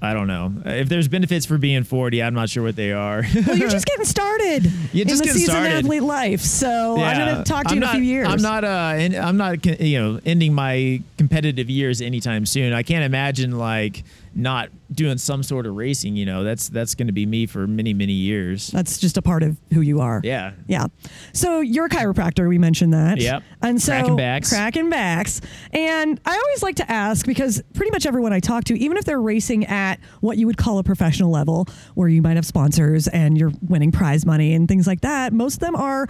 I 0.00 0.14
don't 0.14 0.28
know. 0.28 0.52
If 0.64 0.88
there's 0.88 1.08
benefits 1.08 1.46
for 1.46 1.58
being 1.58 1.82
40, 1.82 2.22
I'm 2.22 2.32
not 2.32 2.48
sure 2.48 2.62
what 2.62 2.76
they 2.76 2.92
are. 2.92 3.24
Well, 3.46 3.58
you're 3.58 3.68
just 3.68 3.86
getting 3.86 4.04
started 4.20 4.70
You're 4.92 5.02
in 5.02 5.08
the 5.08 5.24
season 5.24 5.50
started. 5.50 5.72
athlete 5.72 6.02
life. 6.02 6.40
So 6.40 6.96
I'm 6.96 7.18
going 7.18 7.36
to 7.38 7.42
talk 7.42 7.66
to 7.66 7.74
you 7.74 7.78
I'm 7.80 7.82
in 7.82 7.86
not, 7.88 7.94
a 7.94 7.98
few 7.98 8.04
years. 8.04 8.28
I'm 8.28 8.40
not. 8.40 8.64
Uh, 8.64 8.94
in, 8.98 9.16
I'm 9.16 9.36
not. 9.36 9.66
You 9.66 9.98
know, 10.00 10.20
ending 10.24 10.54
my 10.54 11.02
competitive 11.18 11.68
years 11.68 12.00
anytime 12.00 12.46
soon. 12.46 12.72
I 12.72 12.84
can't 12.84 13.04
imagine 13.04 13.58
like 13.58 14.04
not 14.34 14.68
doing 14.92 15.18
some 15.18 15.42
sort 15.42 15.66
of 15.66 15.74
racing. 15.74 16.16
You 16.16 16.26
know, 16.26 16.44
that's 16.44 16.68
that's 16.68 16.94
going 16.94 17.06
to 17.08 17.12
be 17.12 17.26
me 17.26 17.46
for 17.46 17.66
many 17.66 17.92
many 17.94 18.12
years. 18.12 18.68
That's 18.68 18.98
just 18.98 19.16
a 19.16 19.22
part 19.22 19.42
of 19.42 19.56
who 19.72 19.80
you 19.80 20.00
are. 20.00 20.20
Yeah. 20.24 20.52
Yeah. 20.66 20.86
So 21.32 21.60
you're 21.60 21.86
a 21.86 21.88
chiropractor. 21.88 22.48
We 22.48 22.58
mentioned 22.58 22.92
that. 22.94 23.18
Yep. 23.18 23.42
And 23.62 23.80
so 23.80 23.92
Cracking 23.92 24.16
backs. 24.16 24.48
cracking 24.50 24.90
backs. 24.90 25.40
And 25.72 26.20
I 26.24 26.30
always 26.36 26.62
like 26.62 26.76
to 26.76 26.90
ask 26.90 27.26
because 27.26 27.62
pretty 27.74 27.90
much 27.92 28.06
everyone 28.06 28.32
I 28.32 28.40
talk 28.40 28.64
to, 28.64 28.78
even 28.78 28.96
if 28.96 29.04
they're 29.04 29.20
racing 29.20 29.66
at 29.66 30.00
what 30.20 30.36
you 30.38 30.46
would 30.46 30.56
call 30.56 30.78
a 30.78 30.84
professional 30.84 31.30
level, 31.30 31.66
where 31.94 32.08
you 32.08 32.22
might 32.22 32.36
have 32.36 32.46
sponsors 32.46 33.08
and 33.08 33.36
you're 33.36 33.52
winning 33.68 33.92
prize 33.92 34.24
money 34.24 34.54
and 34.54 34.68
things 34.68 34.86
like 34.86 35.00
that, 35.02 35.32
most 35.32 35.54
of 35.54 35.60
them 35.60 35.74
are 35.76 36.06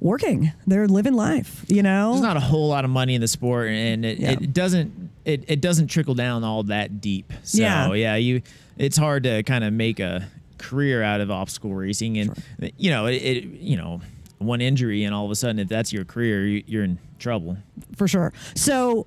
working. 0.00 0.52
They're 0.66 0.88
living 0.88 1.14
life. 1.14 1.64
You 1.68 1.82
know. 1.82 2.10
There's 2.12 2.22
not 2.22 2.36
a 2.36 2.40
whole 2.40 2.68
lot 2.68 2.84
of 2.84 2.90
money 2.90 3.14
in 3.14 3.20
the 3.20 3.28
sport, 3.28 3.68
and 3.68 4.04
it, 4.04 4.18
Yeah. 4.18 4.32
it 4.32 4.52
doesn't 4.52 5.01
it, 5.24 5.44
it 5.48 5.60
doesn't 5.60 5.86
trickle 5.88 6.14
down 6.14 6.44
all 6.44 6.62
that 6.64 7.00
deep. 7.00 7.32
So 7.42 7.62
Yeah. 7.62 7.92
yeah, 7.92 8.16
you 8.16 8.42
it's 8.78 8.96
hard 8.96 9.22
to 9.24 9.42
kind 9.42 9.64
of 9.64 9.72
make 9.72 10.00
a 10.00 10.26
career 10.58 11.02
out 11.02 11.20
of 11.20 11.30
obstacle 11.30 11.74
racing, 11.74 12.18
and 12.18 12.42
you 12.78 12.90
know 12.90 13.06
it, 13.06 13.14
it 13.22 13.44
you 13.44 13.76
know 13.76 14.00
one 14.38 14.60
injury 14.60 15.04
and 15.04 15.14
all 15.14 15.24
of 15.24 15.30
a 15.30 15.36
sudden 15.36 15.58
if 15.60 15.68
that's 15.68 15.92
your 15.92 16.04
career, 16.04 16.44
you, 16.46 16.64
you're 16.66 16.84
in 16.84 16.98
trouble. 17.18 17.56
for 17.96 18.08
sure. 18.08 18.32
So, 18.56 19.06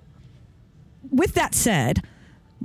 with 1.12 1.34
that 1.34 1.53
said, 1.53 2.01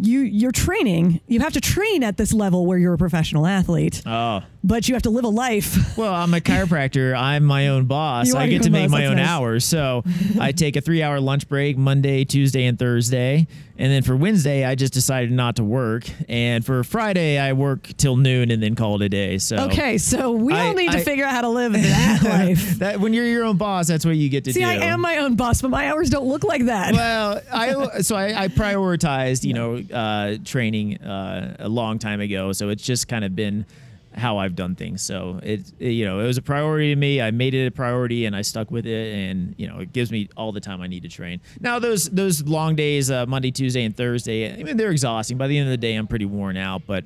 you 0.01 0.21
you're 0.21 0.53
training. 0.53 1.21
You 1.27 1.41
have 1.41 1.53
to 1.55 1.61
train 1.61 2.03
at 2.03 2.17
this 2.17 2.33
level 2.33 2.67
where 2.67 2.79
you're 2.79 2.95
a 2.95 2.99
professional 2.99 3.47
athlete, 3.47 4.03
Oh. 4.07 4.43
but 4.65 4.89
you 4.89 4.95
have 4.95 5.03
to 5.03 5.11
live 5.11 5.25
a 5.25 5.29
life. 5.29 5.97
Well, 5.97 6.13
I'm 6.15 6.33
a 6.35 6.41
chiropractor. 6.41 7.15
I'm 7.19 7.45
my 7.45 7.69
own 7.69 7.87
boss. 7.87 8.35
I 8.35 8.47
get 8.49 8.63
to 8.63 8.71
make 8.71 8.85
boss. 8.85 8.91
my 8.93 9.01
That's 9.01 9.11
own 9.11 9.17
nice. 9.19 9.29
hours. 9.29 9.65
So 9.65 10.03
I 10.41 10.53
take 10.53 10.77
a 10.77 10.81
three 10.81 11.03
hour 11.03 11.21
lunch 11.21 11.49
break 11.49 11.77
Monday, 11.77 12.25
Tuesday, 12.25 12.65
and 12.67 12.79
Thursday. 12.79 13.47
And 13.81 13.91
then 13.91 14.03
for 14.03 14.15
Wednesday, 14.15 14.63
I 14.67 14.75
just 14.75 14.93
decided 14.93 15.33
not 15.33 15.57
to 15.57 15.65
work. 15.65 16.05
And 16.29 16.63
for 16.63 16.85
Friday, 16.85 17.39
I 17.39 17.55
work 17.55 17.89
till 17.97 18.15
noon 18.19 18.51
and 18.51 18.63
then 18.63 18.75
call 18.75 18.97
it 18.97 19.03
a 19.07 19.09
day. 19.09 19.39
So 19.39 19.57
Okay, 19.69 19.97
so 19.97 20.33
we 20.33 20.53
all 20.53 20.59
I- 20.59 20.73
need 20.75 20.93
to 20.93 21.01
figure 21.01 21.25
out 21.25 21.31
how 21.33 21.41
to 21.41 21.49
live 21.49 21.73
that 21.75 22.23
life. 22.23 22.71
that 22.81 23.01
when 23.01 23.15
you're 23.15 23.25
your 23.25 23.45
own 23.45 23.57
boss, 23.57 23.87
that's 23.89 24.05
what 24.05 24.17
you 24.17 24.29
get 24.29 24.45
to 24.45 24.53
See, 24.53 24.61
do. 24.61 24.67
I 24.67 24.75
am 24.75 25.01
my 25.01 25.17
own 25.17 25.35
boss, 25.35 25.63
but 25.63 25.71
my 25.71 25.89
hours 25.89 26.11
don't 26.11 26.27
look 26.29 26.45
like 26.45 26.67
that. 26.67 26.93
well, 26.93 27.41
I 27.51 28.01
so 28.03 28.17
I, 28.17 28.43
I 28.45 28.49
prioritized, 28.49 29.45
you 29.45 29.55
know, 29.55 29.77
uh, 29.97 30.37
training 30.45 30.99
uh, 31.03 31.57
a 31.59 31.69
long 31.71 31.99
time 31.99 32.21
ago. 32.21 32.53
So 32.53 32.69
it's 32.69 32.85
just 32.85 33.09
kind 33.09 33.25
of 33.25 33.35
been 33.35 33.65
how 34.15 34.39
I've 34.39 34.57
done 34.57 34.75
things. 34.75 35.03
So 35.03 35.39
it, 35.43 35.73
it, 35.79 35.91
you 35.91 36.05
know, 36.05 36.19
it 36.21 36.27
was 36.27 36.37
a 36.37 36.43
priority 36.43 36.93
to 36.93 36.97
me. 36.97 37.21
I 37.21 37.31
made 37.31 37.55
it 37.55 37.67
a 37.67 37.71
priority, 37.71 38.27
and 38.27 38.35
I 38.35 38.43
stuck 38.43 38.71
with 38.71 38.87
it. 38.87 39.15
And 39.15 39.55
you 39.59 39.69
know, 39.69 39.79
it 39.79 39.93
gives 39.93 40.11
me 40.11 40.29
all 40.37 40.53
the 40.53 40.61
time 40.61 40.81
I 40.81 40.87
need 40.89 41.03
to 41.03 41.09
train. 41.09 41.41
Now 41.61 41.79
those 41.79 42.09
those 42.11 42.43
long 42.43 42.75
days, 42.77 43.11
uh, 43.11 43.27
Monday, 43.27 43.51
Tuesday, 43.51 43.85
and 43.85 43.97
Thursday. 43.97 44.53
I 44.53 44.63
mean, 44.63 44.77
they're 44.77 44.91
exhausting. 44.91 45.37
By 45.39 45.47
the 45.47 45.57
end 45.59 45.69
of 45.69 45.71
the 45.73 45.77
day, 45.77 45.95
I'm 45.95 46.07
pretty 46.07 46.27
worn 46.27 46.57
out, 46.57 46.83
but. 46.87 47.05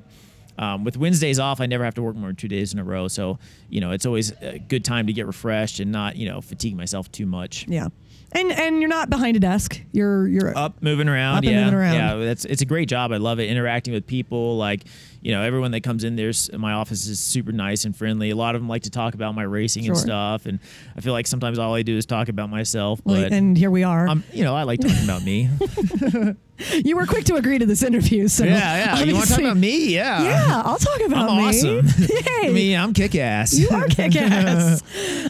Um, 0.57 0.85
with 0.85 0.95
Wednesdays 0.95 1.37
off, 1.37 1.59
I 1.59 1.65
never 1.65 1.83
have 1.83 1.95
to 1.95 2.01
work 2.01 2.15
more 2.15 2.29
than 2.29 2.37
two 2.37 2.47
days 2.47 2.71
in 2.71 2.79
a 2.79 2.83
row. 2.85 3.09
So, 3.09 3.39
you 3.67 3.81
know, 3.81 3.91
it's 3.91 4.05
always 4.05 4.31
a 4.41 4.57
good 4.57 4.85
time 4.85 5.05
to 5.07 5.11
get 5.11 5.27
refreshed 5.27 5.81
and 5.81 5.91
not, 5.91 6.15
you 6.15 6.29
know, 6.29 6.39
fatigue 6.39 6.77
myself 6.77 7.11
too 7.11 7.25
much. 7.25 7.65
yeah, 7.67 7.89
and 8.31 8.53
and 8.53 8.79
you're 8.79 8.87
not 8.89 9.09
behind 9.09 9.35
a 9.35 9.41
desk. 9.41 9.81
You're 9.91 10.29
you're 10.29 10.57
up 10.57 10.81
moving 10.81 11.09
around 11.09 11.39
Up 11.39 11.43
yeah 11.43 11.59
moving 11.65 11.73
around. 11.77 11.95
yeah 11.95 12.15
that's 12.25 12.45
it's 12.45 12.61
a 12.61 12.65
great 12.65 12.87
job 12.87 13.11
i 13.11 13.17
love 13.17 13.39
it 13.41 13.49
interacting 13.49 13.93
with 13.93 14.07
people 14.07 14.55
like 14.55 14.85
you 15.25 15.31
know 15.31 15.41
everyone 15.41 15.71
that 15.71 15.81
comes 15.81 16.03
in 16.03 16.15
there's 16.15 16.51
my 16.53 16.73
office 16.73 17.07
is 17.07 17.19
super 17.19 17.51
nice 17.51 17.83
and 17.85 17.95
friendly 17.97 18.29
a 18.29 18.35
lot 18.35 18.53
of 18.53 18.61
them 18.61 18.69
like 18.69 18.83
to 18.83 18.91
talk 18.91 19.15
about 19.15 19.33
my 19.33 19.41
racing 19.41 19.87
and 19.87 19.97
stuff 19.97 20.45
and 20.45 20.59
i 20.95 21.01
feel 21.01 21.13
like 21.13 21.25
sometimes 21.25 21.57
all 21.57 21.73
i 21.73 21.81
do 21.81 21.97
is 21.97 22.05
talk 22.05 22.29
about 22.29 22.47
myself 22.49 23.01
Well, 23.03 23.23
but 23.23 23.31
and 23.33 23.57
here 23.57 23.71
we 23.71 23.83
are. 23.83 24.07
i'm 24.07 24.23
you 24.31 24.43
know 24.43 24.55
i 24.55 24.61
like 24.63 24.81
talking 24.81 25.03
about 25.03 25.23
me 25.23 25.49
you 26.85 26.95
were 26.95 27.07
quick 27.07 27.25
to 27.25 27.35
agree 27.35 27.57
to 27.57 27.65
this 27.65 27.81
interview, 27.83 28.27
so 28.27 28.43
yeah 28.45 28.95
yeah 28.97 29.03
you 29.03 29.13
want 29.15 29.25
to 29.25 29.31
talk 29.33 29.41
about 29.41 29.57
me 29.57 29.93
yeah 29.95 30.23
Yeah, 30.23 30.61
I'll 30.63 30.77
talk 30.77 31.01
about 31.07 31.29
i'm 31.31 31.37
me. 31.37 31.43
awesome 31.47 31.87
Yay. 32.43 32.53
me 32.53 32.75
i'm 32.75 32.93
kick-ass 32.93 33.57
You 33.57 33.69
are 33.71 33.87
kick 33.87 34.15
ass. 34.15 34.83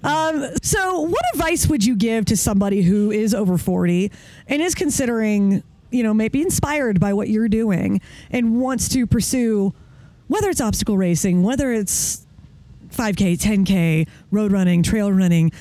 um, 0.03 0.45
so, 0.61 1.01
what 1.01 1.21
advice 1.33 1.67
would 1.67 1.85
you 1.85 1.95
give 1.95 2.25
to 2.25 2.35
somebody 2.37 2.81
who 2.81 3.11
is 3.11 3.33
over 3.33 3.57
40 3.57 4.11
and 4.47 4.61
is 4.61 4.75
considering, 4.75 5.63
you 5.89 6.03
know, 6.03 6.13
maybe 6.13 6.41
inspired 6.41 6.99
by 6.99 7.13
what 7.13 7.29
you're 7.29 7.47
doing 7.49 8.01
and 8.29 8.59
wants 8.59 8.89
to 8.89 9.07
pursue, 9.07 9.73
whether 10.27 10.49
it's 10.49 10.61
obstacle 10.61 10.97
racing, 10.97 11.43
whether 11.43 11.71
it's 11.71 12.25
5K, 12.89 13.37
10K, 13.39 14.07
road 14.31 14.51
running, 14.51 14.83
trail 14.83 15.11
running, 15.11 15.51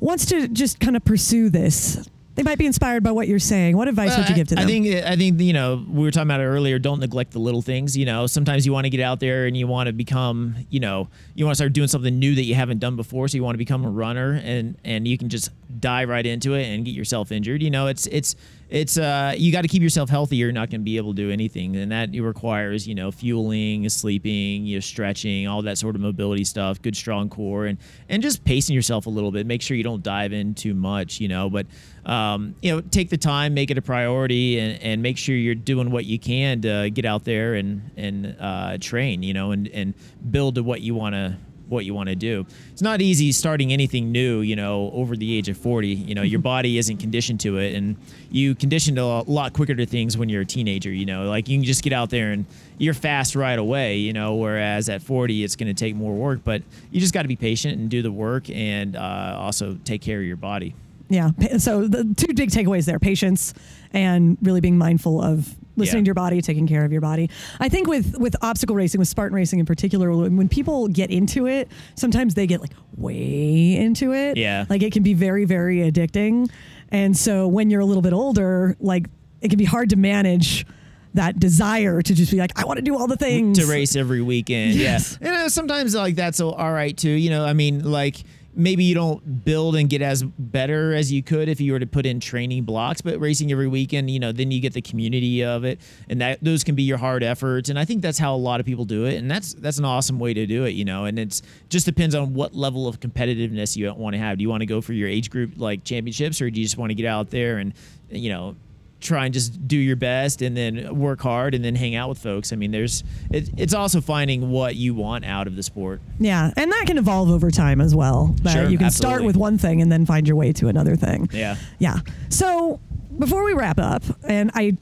wants 0.00 0.26
to 0.26 0.48
just 0.48 0.80
kind 0.80 0.96
of 0.96 1.04
pursue 1.04 1.50
this? 1.50 2.08
They 2.34 2.42
might 2.42 2.58
be 2.58 2.66
inspired 2.66 3.04
by 3.04 3.12
what 3.12 3.28
you're 3.28 3.38
saying. 3.38 3.76
What 3.76 3.86
advice 3.86 4.16
would 4.18 4.28
you 4.28 4.34
give 4.34 4.48
to 4.48 4.56
them? 4.56 4.64
I 4.64 4.66
think 4.66 4.86
I 4.88 5.14
think 5.14 5.40
you 5.40 5.52
know 5.52 5.84
we 5.88 6.02
were 6.02 6.10
talking 6.10 6.26
about 6.26 6.40
it 6.40 6.46
earlier. 6.46 6.80
Don't 6.80 6.98
neglect 6.98 7.30
the 7.30 7.38
little 7.38 7.62
things. 7.62 7.96
You 7.96 8.06
know, 8.06 8.26
sometimes 8.26 8.66
you 8.66 8.72
want 8.72 8.86
to 8.86 8.90
get 8.90 9.00
out 9.00 9.20
there 9.20 9.46
and 9.46 9.56
you 9.56 9.68
want 9.68 9.86
to 9.86 9.92
become. 9.92 10.56
You 10.68 10.80
know, 10.80 11.08
you 11.36 11.44
want 11.44 11.52
to 11.52 11.56
start 11.56 11.72
doing 11.72 11.86
something 11.86 12.18
new 12.18 12.34
that 12.34 12.42
you 12.42 12.56
haven't 12.56 12.78
done 12.80 12.96
before. 12.96 13.28
So 13.28 13.36
you 13.36 13.44
want 13.44 13.54
to 13.54 13.58
become 13.58 13.84
a 13.84 13.90
runner, 13.90 14.40
and 14.42 14.76
and 14.84 15.06
you 15.06 15.16
can 15.16 15.28
just 15.28 15.50
dive 15.78 16.08
right 16.08 16.26
into 16.26 16.54
it 16.54 16.64
and 16.64 16.84
get 16.84 16.92
yourself 16.92 17.30
injured. 17.30 17.62
You 17.62 17.70
know, 17.70 17.86
it's 17.86 18.06
it's 18.08 18.34
it's 18.74 18.98
uh 18.98 19.32
you 19.36 19.52
got 19.52 19.62
to 19.62 19.68
keep 19.68 19.82
yourself 19.82 20.10
healthy. 20.10 20.34
You're 20.34 20.50
not 20.50 20.68
going 20.68 20.80
to 20.80 20.84
be 20.84 20.96
able 20.96 21.14
to 21.14 21.22
do 21.22 21.30
anything, 21.30 21.76
and 21.76 21.92
that 21.92 22.10
requires 22.12 22.88
you 22.88 22.96
know 22.96 23.12
fueling, 23.12 23.88
sleeping, 23.88 24.66
you 24.66 24.76
know, 24.76 24.80
stretching, 24.80 25.46
all 25.46 25.62
that 25.62 25.78
sort 25.78 25.94
of 25.94 26.00
mobility 26.00 26.42
stuff. 26.42 26.82
Good 26.82 26.96
strong 26.96 27.28
core, 27.28 27.66
and 27.66 27.78
and 28.08 28.20
just 28.20 28.44
pacing 28.44 28.74
yourself 28.74 29.06
a 29.06 29.10
little 29.10 29.30
bit. 29.30 29.46
Make 29.46 29.62
sure 29.62 29.76
you 29.76 29.84
don't 29.84 30.02
dive 30.02 30.32
in 30.32 30.54
too 30.54 30.74
much. 30.74 31.20
You 31.20 31.28
know, 31.28 31.48
but 31.48 31.66
um, 32.04 32.56
you 32.62 32.74
know, 32.74 32.80
take 32.80 33.10
the 33.10 33.16
time, 33.16 33.54
make 33.54 33.70
it 33.70 33.78
a 33.78 33.82
priority, 33.82 34.58
and, 34.58 34.82
and 34.82 35.02
make 35.02 35.18
sure 35.18 35.36
you're 35.36 35.54
doing 35.54 35.92
what 35.92 36.04
you 36.04 36.18
can 36.18 36.60
to 36.62 36.90
get 36.90 37.04
out 37.04 37.22
there 37.22 37.54
and 37.54 37.92
and 37.96 38.36
uh, 38.40 38.76
train. 38.80 39.22
You 39.22 39.34
know, 39.34 39.52
and 39.52 39.68
and 39.68 39.94
build 40.32 40.56
to 40.56 40.64
what 40.64 40.80
you 40.80 40.96
want 40.96 41.14
to 41.14 41.36
what 41.68 41.84
you 41.84 41.94
want 41.94 42.08
to 42.08 42.14
do. 42.14 42.46
It's 42.72 42.82
not 42.82 43.00
easy 43.00 43.32
starting 43.32 43.72
anything 43.72 44.12
new. 44.12 44.40
You 44.40 44.56
know, 44.56 44.90
over 44.92 45.16
the 45.16 45.36
age 45.36 45.48
of 45.48 45.56
forty. 45.56 45.88
You 45.88 46.14
know, 46.14 46.22
your 46.22 46.40
body 46.40 46.78
isn't 46.78 46.98
conditioned 46.98 47.40
to 47.40 47.58
it, 47.58 47.74
and 47.74 47.96
you 48.30 48.54
conditioned 48.54 48.98
a 48.98 49.22
lot 49.22 49.52
quicker 49.52 49.74
to 49.74 49.86
things 49.86 50.16
when 50.16 50.28
you're 50.28 50.42
a 50.42 50.46
teenager. 50.46 50.90
You 50.90 51.06
know, 51.06 51.24
like 51.28 51.48
you 51.48 51.56
can 51.56 51.64
just 51.64 51.82
get 51.82 51.92
out 51.92 52.10
there 52.10 52.32
and 52.32 52.46
you're 52.78 52.94
fast 52.94 53.34
right 53.34 53.58
away. 53.58 53.98
You 53.98 54.12
know, 54.12 54.34
whereas 54.34 54.88
at 54.88 55.02
forty, 55.02 55.44
it's 55.44 55.56
going 55.56 55.68
to 55.68 55.74
take 55.74 55.94
more 55.94 56.14
work. 56.14 56.40
But 56.44 56.62
you 56.90 57.00
just 57.00 57.14
got 57.14 57.22
to 57.22 57.28
be 57.28 57.36
patient 57.36 57.78
and 57.78 57.88
do 57.90 58.02
the 58.02 58.12
work, 58.12 58.50
and 58.50 58.96
uh, 58.96 59.36
also 59.38 59.78
take 59.84 60.02
care 60.02 60.20
of 60.20 60.24
your 60.24 60.36
body. 60.36 60.74
Yeah. 61.08 61.30
So 61.58 61.86
the 61.86 62.14
two 62.16 62.32
big 62.34 62.50
takeaways 62.50 62.86
there: 62.86 62.98
patience 62.98 63.54
and 63.92 64.38
really 64.42 64.60
being 64.60 64.78
mindful 64.78 65.22
of 65.22 65.54
listening 65.76 66.00
Yeah. 66.00 66.04
to 66.04 66.08
your 66.08 66.14
body, 66.14 66.40
taking 66.42 66.66
care 66.66 66.84
of 66.84 66.92
your 66.92 67.00
body. 67.00 67.30
I 67.60 67.68
think 67.68 67.86
with 67.88 68.16
with 68.18 68.36
obstacle 68.42 68.76
racing, 68.76 68.98
with 68.98 69.08
Spartan 69.08 69.34
racing 69.34 69.58
in 69.58 69.66
particular, 69.66 70.10
when 70.16 70.36
when 70.36 70.48
people 70.48 70.88
get 70.88 71.10
into 71.10 71.46
it, 71.46 71.68
sometimes 71.96 72.34
they 72.34 72.46
get 72.46 72.60
like 72.60 72.72
way 72.96 73.76
into 73.76 74.12
it. 74.12 74.36
Yeah. 74.36 74.64
Like 74.68 74.82
it 74.82 74.92
can 74.92 75.02
be 75.02 75.14
very 75.14 75.44
very 75.44 75.78
addicting, 75.78 76.50
and 76.90 77.16
so 77.16 77.46
when 77.48 77.70
you're 77.70 77.80
a 77.80 77.84
little 77.86 78.02
bit 78.02 78.12
older, 78.12 78.76
like 78.80 79.06
it 79.40 79.48
can 79.48 79.58
be 79.58 79.64
hard 79.64 79.90
to 79.90 79.96
manage 79.96 80.66
that 81.14 81.38
desire 81.38 82.02
to 82.02 82.12
just 82.14 82.32
be 82.32 82.38
like, 82.38 82.58
I 82.58 82.64
want 82.64 82.78
to 82.78 82.82
do 82.82 82.96
all 82.96 83.06
the 83.06 83.16
things 83.16 83.58
to 83.60 83.66
race 83.66 83.94
every 83.94 84.20
weekend. 84.20 84.74
Yes. 84.74 85.16
Yeah. 85.20 85.28
Uh, 85.28 85.30
you 85.32 85.38
know, 85.38 85.48
sometimes 85.48 85.94
like 85.94 86.16
that's 86.16 86.40
all 86.40 86.52
all 86.52 86.72
right 86.72 86.96
too. 86.96 87.10
You 87.10 87.30
know, 87.30 87.44
I 87.44 87.52
mean, 87.52 87.84
like 87.84 88.24
maybe 88.56 88.84
you 88.84 88.94
don't 88.94 89.44
build 89.44 89.76
and 89.76 89.88
get 89.88 90.02
as 90.02 90.22
better 90.22 90.94
as 90.94 91.12
you 91.12 91.22
could 91.22 91.48
if 91.48 91.60
you 91.60 91.72
were 91.72 91.78
to 91.78 91.86
put 91.86 92.06
in 92.06 92.20
training 92.20 92.64
blocks, 92.64 93.00
but 93.00 93.18
racing 93.18 93.50
every 93.52 93.68
weekend, 93.68 94.10
you 94.10 94.18
know, 94.18 94.32
then 94.32 94.50
you 94.50 94.60
get 94.60 94.72
the 94.72 94.82
community 94.82 95.44
of 95.44 95.64
it, 95.64 95.80
and 96.08 96.20
that 96.20 96.38
those 96.42 96.64
can 96.64 96.74
be 96.74 96.82
your 96.82 96.98
hard 96.98 97.22
efforts. 97.22 97.68
And 97.68 97.78
I 97.78 97.84
think 97.84 98.02
that's 98.02 98.18
how 98.18 98.34
a 98.34 98.36
lot 98.36 98.60
of 98.60 98.66
people 98.66 98.84
do 98.84 99.04
it, 99.04 99.16
and 99.16 99.30
that's 99.30 99.54
that's 99.54 99.78
an 99.78 99.84
awesome 99.84 100.18
way 100.18 100.34
to 100.34 100.46
do 100.46 100.64
it. 100.64 100.70
You 100.70 100.84
know, 100.84 101.04
and 101.04 101.18
it's 101.18 101.42
just 101.68 101.86
depends 101.86 102.14
on 102.14 102.34
what 102.34 102.54
level 102.54 102.86
of 102.88 103.00
competitiveness 103.00 103.76
you 103.76 103.92
want 103.94 104.14
to 104.14 104.18
have. 104.18 104.38
Do 104.38 104.42
you 104.42 104.50
want 104.50 104.60
to 104.60 104.66
go 104.66 104.80
for 104.80 104.92
your 104.92 105.08
age 105.08 105.30
group 105.30 105.54
like 105.56 105.84
championships, 105.84 106.40
or 106.40 106.50
do 106.50 106.60
you 106.60 106.66
just 106.66 106.78
want 106.78 106.90
to 106.90 106.94
get 106.94 107.06
out 107.06 107.30
there 107.30 107.58
and 107.58 107.74
you 108.10 108.30
know 108.30 108.56
try 109.04 109.26
and 109.26 109.34
just 109.34 109.68
do 109.68 109.76
your 109.76 109.96
best 109.96 110.42
and 110.42 110.56
then 110.56 110.98
work 110.98 111.20
hard 111.20 111.54
and 111.54 111.64
then 111.64 111.74
hang 111.76 111.94
out 111.94 112.08
with 112.08 112.18
folks. 112.18 112.52
I 112.52 112.56
mean, 112.56 112.70
there's 112.70 113.04
it, 113.30 113.50
it's 113.56 113.74
also 113.74 114.00
finding 114.00 114.50
what 114.50 114.74
you 114.74 114.94
want 114.94 115.24
out 115.24 115.46
of 115.46 115.54
the 115.56 115.62
sport. 115.62 116.00
Yeah, 116.18 116.50
and 116.56 116.72
that 116.72 116.84
can 116.86 116.98
evolve 116.98 117.30
over 117.30 117.50
time 117.50 117.80
as 117.80 117.94
well. 117.94 118.34
That 118.42 118.52
Sure, 118.52 118.68
you 118.68 118.78
can 118.78 118.90
start 118.90 119.22
with 119.22 119.36
one 119.36 119.58
thing 119.58 119.80
and 119.82 119.92
then 119.92 120.06
find 120.06 120.26
your 120.26 120.36
way 120.36 120.52
to 120.54 120.68
another 120.68 120.96
thing. 120.96 121.28
Yeah. 121.32 121.56
Yeah. 121.78 121.98
So 122.30 122.80
before 123.18 123.44
we 123.44 123.52
wrap 123.52 123.78
up, 123.78 124.02
and 124.24 124.50
I 124.54 124.76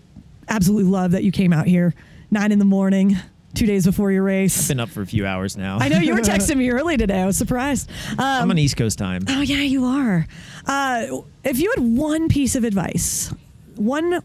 absolutely 0.48 0.90
love 0.90 1.10
that 1.10 1.24
you 1.24 1.32
came 1.32 1.52
out 1.52 1.66
here 1.66 1.94
nine 2.30 2.52
in 2.52 2.58
the 2.58 2.64
morning, 2.64 3.16
two 3.54 3.66
days 3.66 3.84
before 3.84 4.10
your 4.12 4.22
race. 4.22 4.68
Been 4.68 4.80
up 4.80 4.88
for 4.88 5.02
a 5.02 5.06
few 5.06 5.26
hours 5.26 5.56
now. 5.56 5.78
I 5.80 5.88
know 5.88 5.98
you 5.98 6.14
were 6.14 6.20
texting 6.20 6.56
me 6.56 6.70
early 6.78 6.96
today. 6.96 7.20
I 7.20 7.26
was 7.26 7.36
surprised. 7.36 7.90
Um, 8.12 8.18
I'm 8.18 8.50
on 8.50 8.58
East 8.58 8.76
Coast 8.76 8.98
time. 8.98 9.22
Oh 9.28 9.40
yeah, 9.40 9.62
you 9.62 9.84
are. 9.84 10.26
Uh, 10.66 11.22
if 11.44 11.58
you 11.58 11.72
had 11.76 11.84
one 11.84 12.28
piece 12.28 12.54
of 12.54 12.64
advice, 12.64 13.32
one 13.76 14.22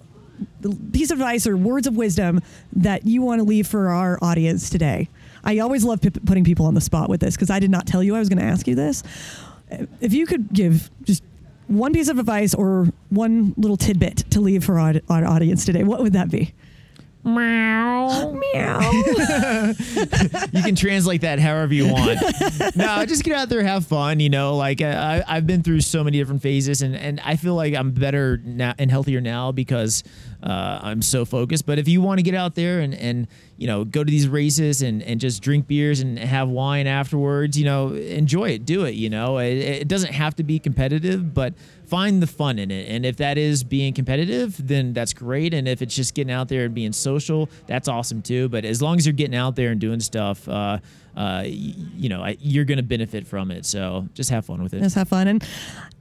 piece 0.92 1.12
of 1.12 1.20
advice 1.20 1.48
or 1.48 1.58
words 1.58 1.88
of 1.88 1.96
wisdom 1.96 2.42
that 2.74 3.06
you 3.06 3.22
want 3.22 3.40
to 3.40 3.44
leave 3.44 3.68
for 3.68 3.90
our 3.90 4.20
audience 4.22 4.70
today? 4.70 5.10
I 5.44 5.60
always 5.60 5.84
love 5.84 6.02
p- 6.02 6.10
putting 6.10 6.44
people 6.44 6.66
on 6.66 6.74
the 6.74 6.82
spot 6.82 7.10
with 7.10 7.22
this 7.22 7.36
because 7.36 7.50
I 7.50 7.60
did 7.60 7.72
not 7.72 7.88
tell 7.88 8.04
you 8.04 8.16
I 8.16 8.20
was 8.20 8.30
going 8.30 8.40
to 8.40 8.46
ask 8.46 8.68
you 8.68 8.76
this. 8.76 9.04
If 10.02 10.14
you 10.14 10.26
could 10.26 10.54
give 10.54 10.90
just 11.04 11.24
one 11.68 11.94
piece 11.94 12.08
of 12.08 12.20
advice 12.20 12.54
or 12.54 12.88
one 13.10 13.54
little 13.58 13.78
tidbit 13.78 14.30
to 14.32 14.42
leave 14.42 14.64
for 14.64 14.80
our, 14.80 14.96
our 15.10 15.26
audience 15.26 15.66
today, 15.66 15.84
what 15.84 16.02
would 16.02 16.14
that 16.14 16.30
be? 16.30 16.54
Meow. 17.28 18.32
Meow. 18.32 18.92
you 20.54 20.64
can 20.64 20.76
translate 20.76 21.22
that 21.22 21.40
however 21.40 21.74
you 21.74 21.92
want. 21.92 22.20
no, 22.76 23.06
just 23.06 23.24
get 23.24 23.36
out 23.36 23.50
there, 23.50 23.62
have 23.64 23.86
fun. 23.86 24.20
You 24.20 24.30
know, 24.30 24.56
like 24.56 24.82
I, 24.82 25.24
I've 25.28 25.46
been 25.46 25.62
through 25.62 25.82
so 25.82 26.04
many 26.04 26.18
different 26.18 26.42
phases, 26.42 26.82
and 26.82 26.96
and 26.96 27.20
I 27.20 27.36
feel 27.36 27.56
like 27.56 27.74
I'm 27.76 27.92
better 27.92 28.38
now 28.44 28.74
and 28.80 28.90
healthier 28.90 29.20
now 29.20 29.52
because 29.52 30.04
uh, 30.42 30.80
I'm 30.82 31.02
so 31.02 31.26
focused. 31.26 31.66
But 31.66 31.80
if 31.80 31.88
you 31.88 32.02
want 32.02 32.20
to 32.20 32.24
get 32.24 32.34
out 32.34 32.56
there 32.56 32.80
and 32.80 32.94
and 32.94 33.28
you 33.58 33.68
know 33.68 33.84
go 33.84 34.04
to 34.04 34.10
these 34.10 34.28
races 34.28 34.82
and 34.82 35.04
and 35.04 35.20
just 35.20 35.42
drink 35.42 35.68
beers 35.68 36.00
and 36.00 36.18
have 36.18 36.48
wine 36.48 36.88
afterwards, 36.88 37.60
you 37.60 37.66
know, 37.66 37.94
enjoy 37.94 38.52
it, 38.52 38.66
do 38.66 38.86
it. 38.86 38.96
You 38.96 39.10
know, 39.10 39.38
it, 39.38 39.58
it 39.58 39.88
doesn't 39.88 40.14
have 40.14 40.36
to 40.38 40.44
be 40.44 40.60
competitive, 40.60 41.34
but 41.34 41.54
find 41.88 42.22
the 42.22 42.28
fun 42.28 42.60
in 42.60 42.70
it. 42.70 42.90
And 42.90 43.06
if 43.06 43.18
that 43.18 43.38
is 43.38 43.64
being 43.64 43.94
competitive, 43.94 44.56
then 44.68 44.94
that's 44.94 45.14
great. 45.14 45.54
And 45.54 45.68
if 45.68 45.82
it's 45.82 45.96
just 45.96 46.14
getting 46.14 46.34
out 46.34 46.50
there 46.50 46.66
and 46.66 46.74
being 46.74 46.92
social, 46.92 47.50
that's 47.66 47.88
awesome 47.88 48.22
too. 48.22 48.50
But 48.50 48.66
as 48.66 48.82
long 48.82 48.98
as 48.98 49.06
you're 49.06 49.14
getting 49.14 49.36
out 49.36 49.56
there 49.56 49.72
and 49.72 49.80
doing 49.80 50.00
stuff, 50.00 50.48
uh, 50.50 50.80
uh, 51.18 51.44
you 51.46 52.10
know, 52.10 52.24
you're 52.40 52.64
going 52.64 52.78
to 52.78 52.84
benefit 52.84 53.26
from 53.26 53.50
it. 53.50 53.66
So 53.66 54.08
just 54.14 54.30
have 54.30 54.46
fun 54.46 54.62
with 54.62 54.76
it. 54.76 54.82
Just 54.82 54.96
have 54.96 55.10
fun. 55.10 55.28
And 55.28 55.44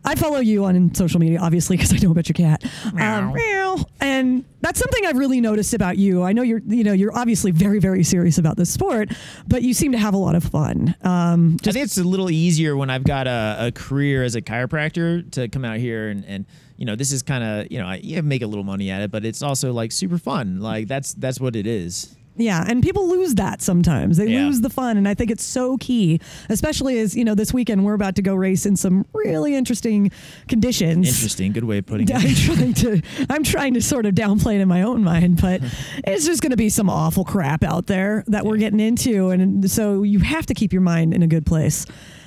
I 0.05 0.15
follow 0.15 0.41
you 0.41 0.67
on 0.67 0.95
social 0.95 1.19
media, 1.19 1.41
obviously, 1.41 1.77
because 1.77 1.93
I 1.93 1.97
know 1.97 2.11
about 2.11 2.29
your 2.29 2.35
cat. 2.35 2.63
Um, 2.99 3.33
meow. 3.33 3.79
And 3.99 4.45
that's 4.61 4.79
something 4.79 5.07
I've 5.07 5.17
really 5.17 5.41
noticed 5.41 5.73
about 5.73 5.97
you. 5.97 6.23
I 6.23 6.35
know 6.35 6.43
you're, 6.43 6.61
you 6.67 6.85
know, 6.85 6.93
you're 6.93 7.17
obviously 7.17 7.51
very, 7.51 7.79
very 7.81 8.05
serious 8.05 8.37
about 8.37 8.59
this 8.59 8.71
sport, 8.71 9.11
but 9.49 9.63
you 9.63 9.73
seem 9.73 9.93
to 9.93 9.99
have 9.99 10.13
a 10.13 10.19
lot 10.19 10.35
of 10.35 10.45
fun. 10.45 10.95
Um, 11.03 11.57
I 11.67 11.73
think 11.73 11.85
it's 11.85 11.97
a 11.97 12.05
little 12.05 12.31
easier 12.31 12.77
when 12.77 12.91
I've 12.91 13.05
got 13.05 13.27
a, 13.27 13.57
a 13.59 13.73
career 13.73 14.23
as 14.23 14.35
a 14.35 14.43
chiropractor 14.43 15.31
to 15.33 15.49
come 15.49 15.65
out 15.65 15.79
here 15.79 16.09
and, 16.09 16.27
and 16.27 16.45
you 16.77 16.85
know, 16.85 16.95
this 16.95 17.11
is 17.11 17.23
kind 17.23 17.43
of, 17.43 17.73
you 17.73 17.79
know, 17.79 17.87
I 17.87 17.97
you 17.97 18.23
make 18.23 18.43
a 18.43 18.47
little 18.47 18.65
money 18.65 18.91
at 18.91 19.01
it, 19.01 19.11
but 19.11 19.25
it's 19.25 19.41
also 19.41 19.73
like 19.73 19.93
super 19.93 20.19
fun. 20.19 20.61
Like 20.61 20.89
that's 20.89 21.15
that's 21.15 21.41
what 21.41 21.57
it 21.57 21.67
is. 21.67 22.15
Yeah, 22.39 22.65
and 22.69 22.83
people 22.83 23.09
lose 23.09 23.35
that 23.37 23.63
sometimes. 23.63 24.19
They 24.19 24.27
Yeah. 24.29 24.45
lose 24.47 24.61
the 24.61 24.69
fun, 24.71 24.97
and 24.97 25.09
I 25.09 25.15
think 25.15 25.31
it's 25.31 25.45
so 25.45 25.77
key, 25.79 26.21
especially 26.49 26.99
as 26.99 27.17
you 27.17 27.25
know 27.25 27.35
this 27.35 27.53
weekend 27.55 27.85
we're 27.85 27.95
about 27.95 28.15
to 28.17 28.23
go 28.23 28.35
race 28.35 28.67
in 28.67 28.77
some 28.77 29.07
really 29.15 29.55
interesting 29.55 30.11
conditions. 30.49 31.09
Interesting, 31.09 31.53
good 31.53 31.65
way 31.65 31.79
of 31.79 31.87
putting 31.87 32.13
I'm 32.15 32.21
it. 32.27 32.37
trying 32.37 32.75
to 32.75 33.03
I'm 33.31 33.43
trying 33.43 33.75
to 33.75 33.81
sort 33.83 34.07
of 34.07 34.15
downplay 34.15 34.57
it 34.57 34.61
in 34.61 34.69
my 34.69 34.83
own 34.83 35.03
mind, 35.03 35.41
but 35.41 35.61
it's 36.07 36.27
just 36.27 36.43
going 36.43 36.51
to 36.51 36.57
be 36.57 36.69
some 36.69 36.91
awful 36.91 37.25
crap 37.25 37.63
out 37.65 37.87
there 37.87 38.25
that 38.27 38.45
we're 38.45 38.59
getting 38.59 38.81
into, 38.81 39.31
and 39.31 39.71
so 39.71 40.03
you 40.03 40.19
have 40.21 40.47
to 40.47 40.55
keep 40.55 40.73
your 40.73 40.83
mind 40.83 41.15
in 41.15 41.23
a 41.23 41.27
good 41.27 41.47
place. 41.47 41.87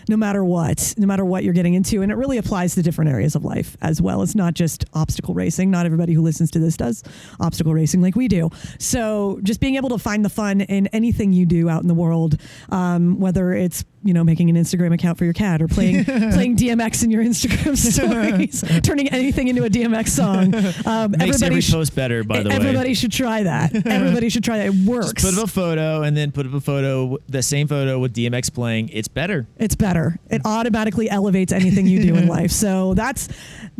No 0.10 0.18
matter 0.18 0.44
what, 0.44 0.96
no 0.98 1.06
matter 1.06 1.24
what 1.24 1.44
you're 1.44 1.54
getting 1.54 1.76
into. 1.76 2.02
And 2.02 2.12
it 2.12 2.16
really 2.16 2.40
applies 2.40 2.74
to 2.74 2.82
different 2.82 3.12
areas 3.12 3.36
of 3.36 3.46
life 3.46 3.78
as 3.80 4.02
well. 4.02 4.24
It's 4.24 4.34
not 4.34 4.56
just 4.56 4.84
obstacle 4.94 5.36
racing. 5.36 5.70
Not 5.70 5.86
everybody 5.86 6.14
who 6.14 6.24
listens 6.24 6.50
to 6.52 6.60
this 6.60 6.76
does 6.76 7.04
obstacle 7.40 7.76
racing 7.76 8.02
like 8.02 8.16
we 8.16 8.28
do. 8.28 8.50
So 8.80 9.40
just 9.44 9.60
being 9.60 9.76
able 9.76 9.90
to 9.90 10.00
find 10.00 10.26
the 10.26 10.30
fun 10.30 10.62
in 10.62 10.88
anything 10.88 11.32
you 11.32 11.46
do 11.46 11.70
out 11.70 11.84
in 11.84 11.88
the 11.88 11.94
world, 11.94 12.42
um, 12.70 13.20
whether 13.20 13.54
it's 13.54 13.84
you 14.04 14.14
know 14.14 14.24
making 14.24 14.50
an 14.50 14.56
Instagram 14.56 14.94
account 14.94 15.18
for 15.18 15.26
your 15.26 15.34
cat 15.34 15.62
or 15.62 15.68
playing 15.68 16.06
playing 16.06 16.56
DMX 16.56 17.04
in 17.04 17.12
your 17.12 17.24
Instagram 17.24 17.78
stories, 18.14 18.64
turning 18.82 19.10
anything 19.10 19.48
into 19.48 19.64
a 19.64 19.70
DMX 19.70 20.10
song. 20.10 20.54
Um, 20.90 21.12
Makes 21.12 21.22
everybody 21.24 21.46
every 21.46 21.62
sh- 21.62 21.72
post 21.74 21.96
better, 21.96 22.24
by 22.24 22.42
the 22.42 22.50
way. 22.50 22.56
everybody 22.56 22.94
should 22.94 23.12
try 23.12 23.44
that. 23.44 23.76
Everybody 23.86 24.30
should 24.30 24.44
try 24.44 24.58
that. 24.60 24.68
It 24.68 24.86
works. 24.86 25.12
Just 25.14 25.36
put 25.36 25.38
up 25.38 25.44
a 25.50 25.52
photo 25.52 26.02
and 26.04 26.16
then 26.16 26.32
put 26.32 26.46
up 26.46 26.54
a 26.54 26.62
photo, 26.62 27.18
the 27.28 27.44
same 27.44 27.68
photo 27.68 28.00
with 28.00 28.14
DMX 28.14 28.54
playing. 28.54 28.90
It's 28.90 29.08
better. 29.08 29.48
it's 29.58 29.76
better. 29.76 30.18
It 30.30 30.42
automatically 30.46 31.10
elevates 31.10 31.52
anything 31.52 31.86
you 31.88 32.02
do 32.02 32.16
in 32.16 32.28
life. 32.28 32.52
So 32.52 32.94
that's 32.94 33.28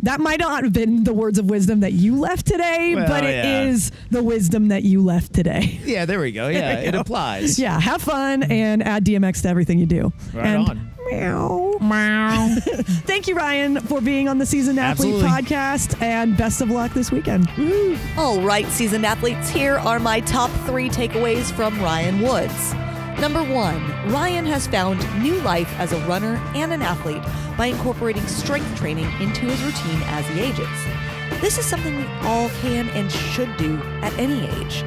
that 0.02 0.20
might 0.20 0.40
not 0.40 0.62
have 0.64 0.72
been 0.72 1.04
the 1.04 1.12
words 1.14 1.38
of 1.38 1.48
wisdom 1.50 1.80
that 1.80 1.92
you 1.92 2.18
left 2.18 2.46
today, 2.46 2.94
Well, 2.94 3.08
but 3.08 3.24
it 3.24 3.44
is 3.44 3.90
yeah. 3.90 4.00
the 4.10 4.22
wisdom 4.22 4.68
that 4.68 4.82
you 4.82 5.02
left 5.02 5.32
today. 5.32 5.80
Yeah, 5.84 6.04
there 6.06 6.20
we 6.20 6.32
go. 6.32 6.48
Yeah, 6.48 6.80
we 6.80 6.86
it 6.88 6.92
go. 6.92 7.00
applies. 7.00 7.58
Yeah, 7.58 7.78
have 7.80 8.02
fun 8.02 8.42
and 8.44 8.82
add 8.82 9.04
DMX 9.04 9.42
to 9.42 9.48
everything 9.48 9.78
you 9.78 9.86
do. 9.86 10.09
Right 10.32 10.46
and 10.46 10.68
on. 10.68 10.90
Meow. 11.10 11.78
Meow. 11.80 12.56
Thank 13.06 13.26
you, 13.26 13.34
Ryan, 13.34 13.80
for 13.80 14.00
being 14.00 14.28
on 14.28 14.38
the 14.38 14.46
Seasoned 14.46 14.78
Athlete 14.78 15.14
Absolutely. 15.14 15.56
podcast, 15.56 16.02
and 16.02 16.36
best 16.36 16.60
of 16.60 16.70
luck 16.70 16.92
this 16.92 17.10
weekend. 17.10 17.48
All 18.16 18.40
right, 18.42 18.66
seasoned 18.66 19.06
athletes, 19.06 19.48
here 19.48 19.76
are 19.78 19.98
my 19.98 20.20
top 20.20 20.50
three 20.66 20.88
takeaways 20.88 21.50
from 21.52 21.80
Ryan 21.80 22.20
Woods. 22.20 22.74
Number 23.20 23.42
one, 23.42 23.84
Ryan 24.10 24.46
has 24.46 24.66
found 24.66 24.98
new 25.22 25.34
life 25.40 25.70
as 25.78 25.92
a 25.92 25.98
runner 26.06 26.36
and 26.54 26.72
an 26.72 26.80
athlete 26.80 27.22
by 27.56 27.66
incorporating 27.66 28.26
strength 28.26 28.74
training 28.78 29.04
into 29.20 29.42
his 29.42 29.62
routine 29.62 30.00
as 30.06 30.26
he 30.28 30.40
ages. 30.40 31.40
This 31.40 31.58
is 31.58 31.66
something 31.66 31.96
we 31.96 32.06
all 32.22 32.48
can 32.60 32.88
and 32.90 33.10
should 33.10 33.54
do 33.56 33.76
at 34.02 34.12
any 34.18 34.46
age. 34.60 34.84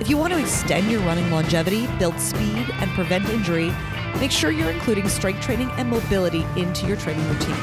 If 0.00 0.08
you 0.10 0.16
want 0.16 0.32
to 0.32 0.38
extend 0.38 0.90
your 0.90 1.00
running 1.02 1.30
longevity, 1.30 1.86
build 1.98 2.18
speed, 2.20 2.68
and 2.80 2.90
prevent 2.92 3.28
injury, 3.28 3.72
make 4.20 4.30
sure 4.30 4.50
you're 4.50 4.70
including 4.70 5.08
strength 5.08 5.40
training 5.40 5.70
and 5.72 5.88
mobility 5.88 6.44
into 6.56 6.86
your 6.86 6.96
training 6.96 7.26
routine. 7.28 7.56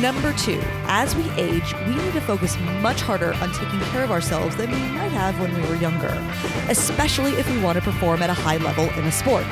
Number 0.00 0.32
two, 0.34 0.60
as 0.84 1.16
we 1.16 1.28
age, 1.30 1.74
we 1.86 1.94
need 1.94 2.12
to 2.12 2.20
focus 2.20 2.56
much 2.80 3.00
harder 3.00 3.34
on 3.34 3.52
taking 3.52 3.80
care 3.90 4.04
of 4.04 4.10
ourselves 4.10 4.54
than 4.56 4.70
we 4.70 4.78
might 4.78 5.12
have 5.12 5.38
when 5.40 5.54
we 5.54 5.68
were 5.68 5.76
younger, 5.76 6.16
especially 6.68 7.32
if 7.32 7.50
we 7.50 7.60
want 7.60 7.76
to 7.76 7.82
perform 7.82 8.22
at 8.22 8.30
a 8.30 8.34
high 8.34 8.58
level 8.58 8.84
in 8.98 9.04
a 9.04 9.12
sport. 9.12 9.46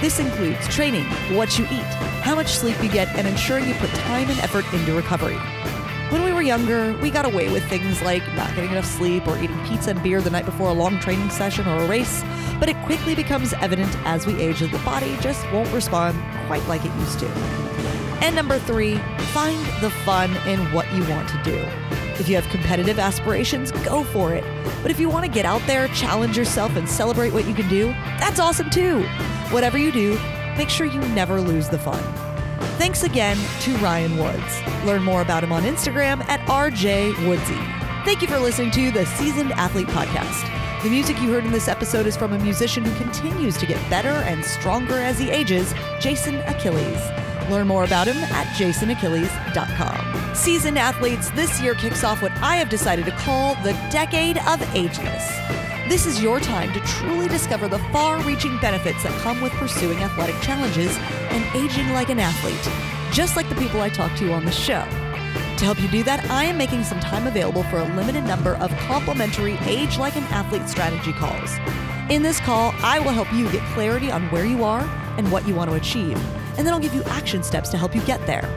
This 0.00 0.18
includes 0.18 0.66
training, 0.68 1.04
what 1.36 1.58
you 1.58 1.66
eat, 1.66 1.92
how 2.22 2.34
much 2.34 2.48
sleep 2.48 2.82
you 2.82 2.88
get, 2.88 3.08
and 3.16 3.26
ensuring 3.26 3.68
you 3.68 3.74
put 3.74 3.90
time 3.90 4.30
and 4.30 4.38
effort 4.40 4.64
into 4.72 4.94
recovery. 4.94 5.36
Were 6.40 6.46
younger, 6.46 6.96
we 7.02 7.10
got 7.10 7.26
away 7.26 7.52
with 7.52 7.62
things 7.68 8.00
like 8.00 8.26
not 8.34 8.48
getting 8.54 8.70
enough 8.70 8.86
sleep 8.86 9.28
or 9.28 9.36
eating 9.42 9.62
pizza 9.66 9.90
and 9.90 10.02
beer 10.02 10.22
the 10.22 10.30
night 10.30 10.46
before 10.46 10.70
a 10.70 10.72
long 10.72 10.98
training 10.98 11.28
session 11.28 11.68
or 11.68 11.84
a 11.84 11.86
race, 11.86 12.24
but 12.58 12.66
it 12.66 12.76
quickly 12.86 13.14
becomes 13.14 13.52
evident 13.52 13.94
as 14.06 14.26
we 14.26 14.40
age 14.40 14.60
that 14.60 14.72
the 14.72 14.78
body 14.78 15.18
just 15.20 15.44
won't 15.52 15.70
respond 15.70 16.18
quite 16.46 16.66
like 16.66 16.82
it 16.82 16.94
used 16.94 17.18
to. 17.18 17.26
And 18.22 18.34
number 18.34 18.58
three, 18.58 18.96
find 19.34 19.58
the 19.82 19.90
fun 19.90 20.34
in 20.48 20.60
what 20.72 20.90
you 20.94 21.06
want 21.10 21.28
to 21.28 21.42
do. 21.42 21.56
If 22.18 22.26
you 22.26 22.36
have 22.36 22.48
competitive 22.48 22.98
aspirations, 22.98 23.70
go 23.84 24.02
for 24.02 24.32
it. 24.32 24.42
But 24.80 24.90
if 24.90 24.98
you 24.98 25.10
want 25.10 25.26
to 25.26 25.30
get 25.30 25.44
out 25.44 25.60
there, 25.66 25.88
challenge 25.88 26.38
yourself, 26.38 26.74
and 26.74 26.88
celebrate 26.88 27.34
what 27.34 27.46
you 27.46 27.52
can 27.52 27.68
do, 27.68 27.88
that's 28.18 28.40
awesome 28.40 28.70
too. 28.70 29.02
Whatever 29.50 29.76
you 29.76 29.92
do, 29.92 30.18
make 30.56 30.70
sure 30.70 30.86
you 30.86 31.02
never 31.08 31.38
lose 31.38 31.68
the 31.68 31.78
fun. 31.78 32.29
Thanks 32.80 33.02
again 33.02 33.36
to 33.60 33.76
Ryan 33.76 34.16
Woods. 34.16 34.62
Learn 34.86 35.02
more 35.02 35.20
about 35.20 35.44
him 35.44 35.52
on 35.52 35.64
Instagram 35.64 36.26
at 36.30 36.40
RJWoodsy. 36.48 38.04
Thank 38.06 38.22
you 38.22 38.28
for 38.28 38.38
listening 38.38 38.70
to 38.70 38.90
the 38.90 39.04
Seasoned 39.04 39.52
Athlete 39.52 39.88
Podcast. 39.88 40.82
The 40.82 40.88
music 40.88 41.20
you 41.20 41.30
heard 41.30 41.44
in 41.44 41.52
this 41.52 41.68
episode 41.68 42.06
is 42.06 42.16
from 42.16 42.32
a 42.32 42.38
musician 42.38 42.82
who 42.82 42.94
continues 42.96 43.58
to 43.58 43.66
get 43.66 43.76
better 43.90 44.08
and 44.08 44.42
stronger 44.42 44.94
as 44.94 45.18
he 45.18 45.28
ages, 45.30 45.74
Jason 46.00 46.36
Achilles. 46.46 47.06
Learn 47.50 47.66
more 47.66 47.84
about 47.84 48.06
him 48.06 48.16
at 48.16 48.46
jasonachilles.com. 48.56 50.34
Seasoned 50.34 50.78
athletes, 50.78 51.28
this 51.32 51.60
year 51.60 51.74
kicks 51.74 52.02
off 52.02 52.22
what 52.22 52.32
I 52.38 52.56
have 52.56 52.70
decided 52.70 53.04
to 53.04 53.12
call 53.12 53.56
the 53.56 53.74
Decade 53.90 54.38
of 54.38 54.62
Ageless. 54.74 55.69
This 55.90 56.06
is 56.06 56.22
your 56.22 56.38
time 56.38 56.72
to 56.72 56.78
truly 56.82 57.26
discover 57.26 57.66
the 57.66 57.80
far 57.90 58.22
reaching 58.22 58.56
benefits 58.58 59.02
that 59.02 59.10
come 59.22 59.40
with 59.40 59.50
pursuing 59.54 59.98
athletic 59.98 60.40
challenges 60.40 60.96
and 61.30 61.44
aging 61.56 61.88
like 61.88 62.10
an 62.10 62.20
athlete, 62.20 63.12
just 63.12 63.34
like 63.34 63.48
the 63.48 63.56
people 63.56 63.80
I 63.80 63.88
talk 63.88 64.16
to 64.18 64.32
on 64.32 64.44
the 64.44 64.52
show. 64.52 64.84
To 64.84 65.64
help 65.64 65.82
you 65.82 65.88
do 65.88 66.04
that, 66.04 66.30
I 66.30 66.44
am 66.44 66.56
making 66.56 66.84
some 66.84 67.00
time 67.00 67.26
available 67.26 67.64
for 67.64 67.78
a 67.78 67.96
limited 67.96 68.22
number 68.22 68.54
of 68.58 68.70
complimentary 68.76 69.58
Age 69.62 69.98
Like 69.98 70.14
an 70.14 70.22
Athlete 70.30 70.68
strategy 70.68 71.12
calls. 71.12 71.50
In 72.08 72.22
this 72.22 72.38
call, 72.38 72.72
I 72.84 73.00
will 73.00 73.10
help 73.10 73.32
you 73.32 73.50
get 73.50 73.64
clarity 73.74 74.12
on 74.12 74.30
where 74.30 74.46
you 74.46 74.62
are 74.62 74.84
and 75.18 75.32
what 75.32 75.44
you 75.48 75.56
want 75.56 75.70
to 75.70 75.76
achieve, 75.76 76.16
and 76.56 76.64
then 76.64 76.72
I'll 76.72 76.78
give 76.78 76.94
you 76.94 77.02
action 77.06 77.42
steps 77.42 77.68
to 77.70 77.76
help 77.76 77.96
you 77.96 78.02
get 78.02 78.24
there. 78.28 78.48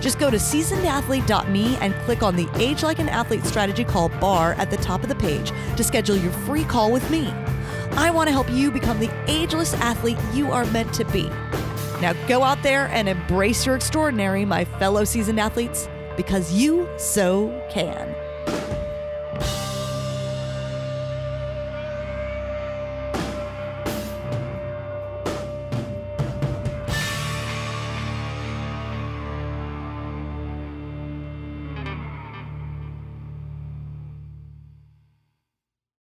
Just 0.00 0.18
go 0.18 0.30
to 0.30 0.36
seasonedathlete.me 0.36 1.76
and 1.76 1.94
click 2.04 2.22
on 2.22 2.36
the 2.36 2.48
Age 2.56 2.82
Like 2.82 2.98
an 2.98 3.08
Athlete 3.08 3.44
strategy 3.44 3.84
call 3.84 4.08
bar 4.08 4.52
at 4.54 4.70
the 4.70 4.76
top 4.76 5.02
of 5.02 5.08
the 5.08 5.14
page 5.14 5.52
to 5.76 5.84
schedule 5.84 6.16
your 6.16 6.32
free 6.32 6.64
call 6.64 6.92
with 6.92 7.08
me. 7.10 7.28
I 7.92 8.10
want 8.10 8.28
to 8.28 8.32
help 8.32 8.50
you 8.50 8.70
become 8.70 8.98
the 9.00 9.10
ageless 9.26 9.74
athlete 9.74 10.18
you 10.32 10.52
are 10.52 10.66
meant 10.66 10.92
to 10.94 11.04
be. 11.06 11.28
Now 12.00 12.12
go 12.28 12.42
out 12.42 12.62
there 12.62 12.88
and 12.88 13.08
embrace 13.08 13.64
your 13.64 13.74
extraordinary, 13.74 14.44
my 14.44 14.64
fellow 14.64 15.04
seasoned 15.04 15.40
athletes, 15.40 15.88
because 16.16 16.52
you 16.52 16.88
so 16.98 17.48
can. 17.70 18.14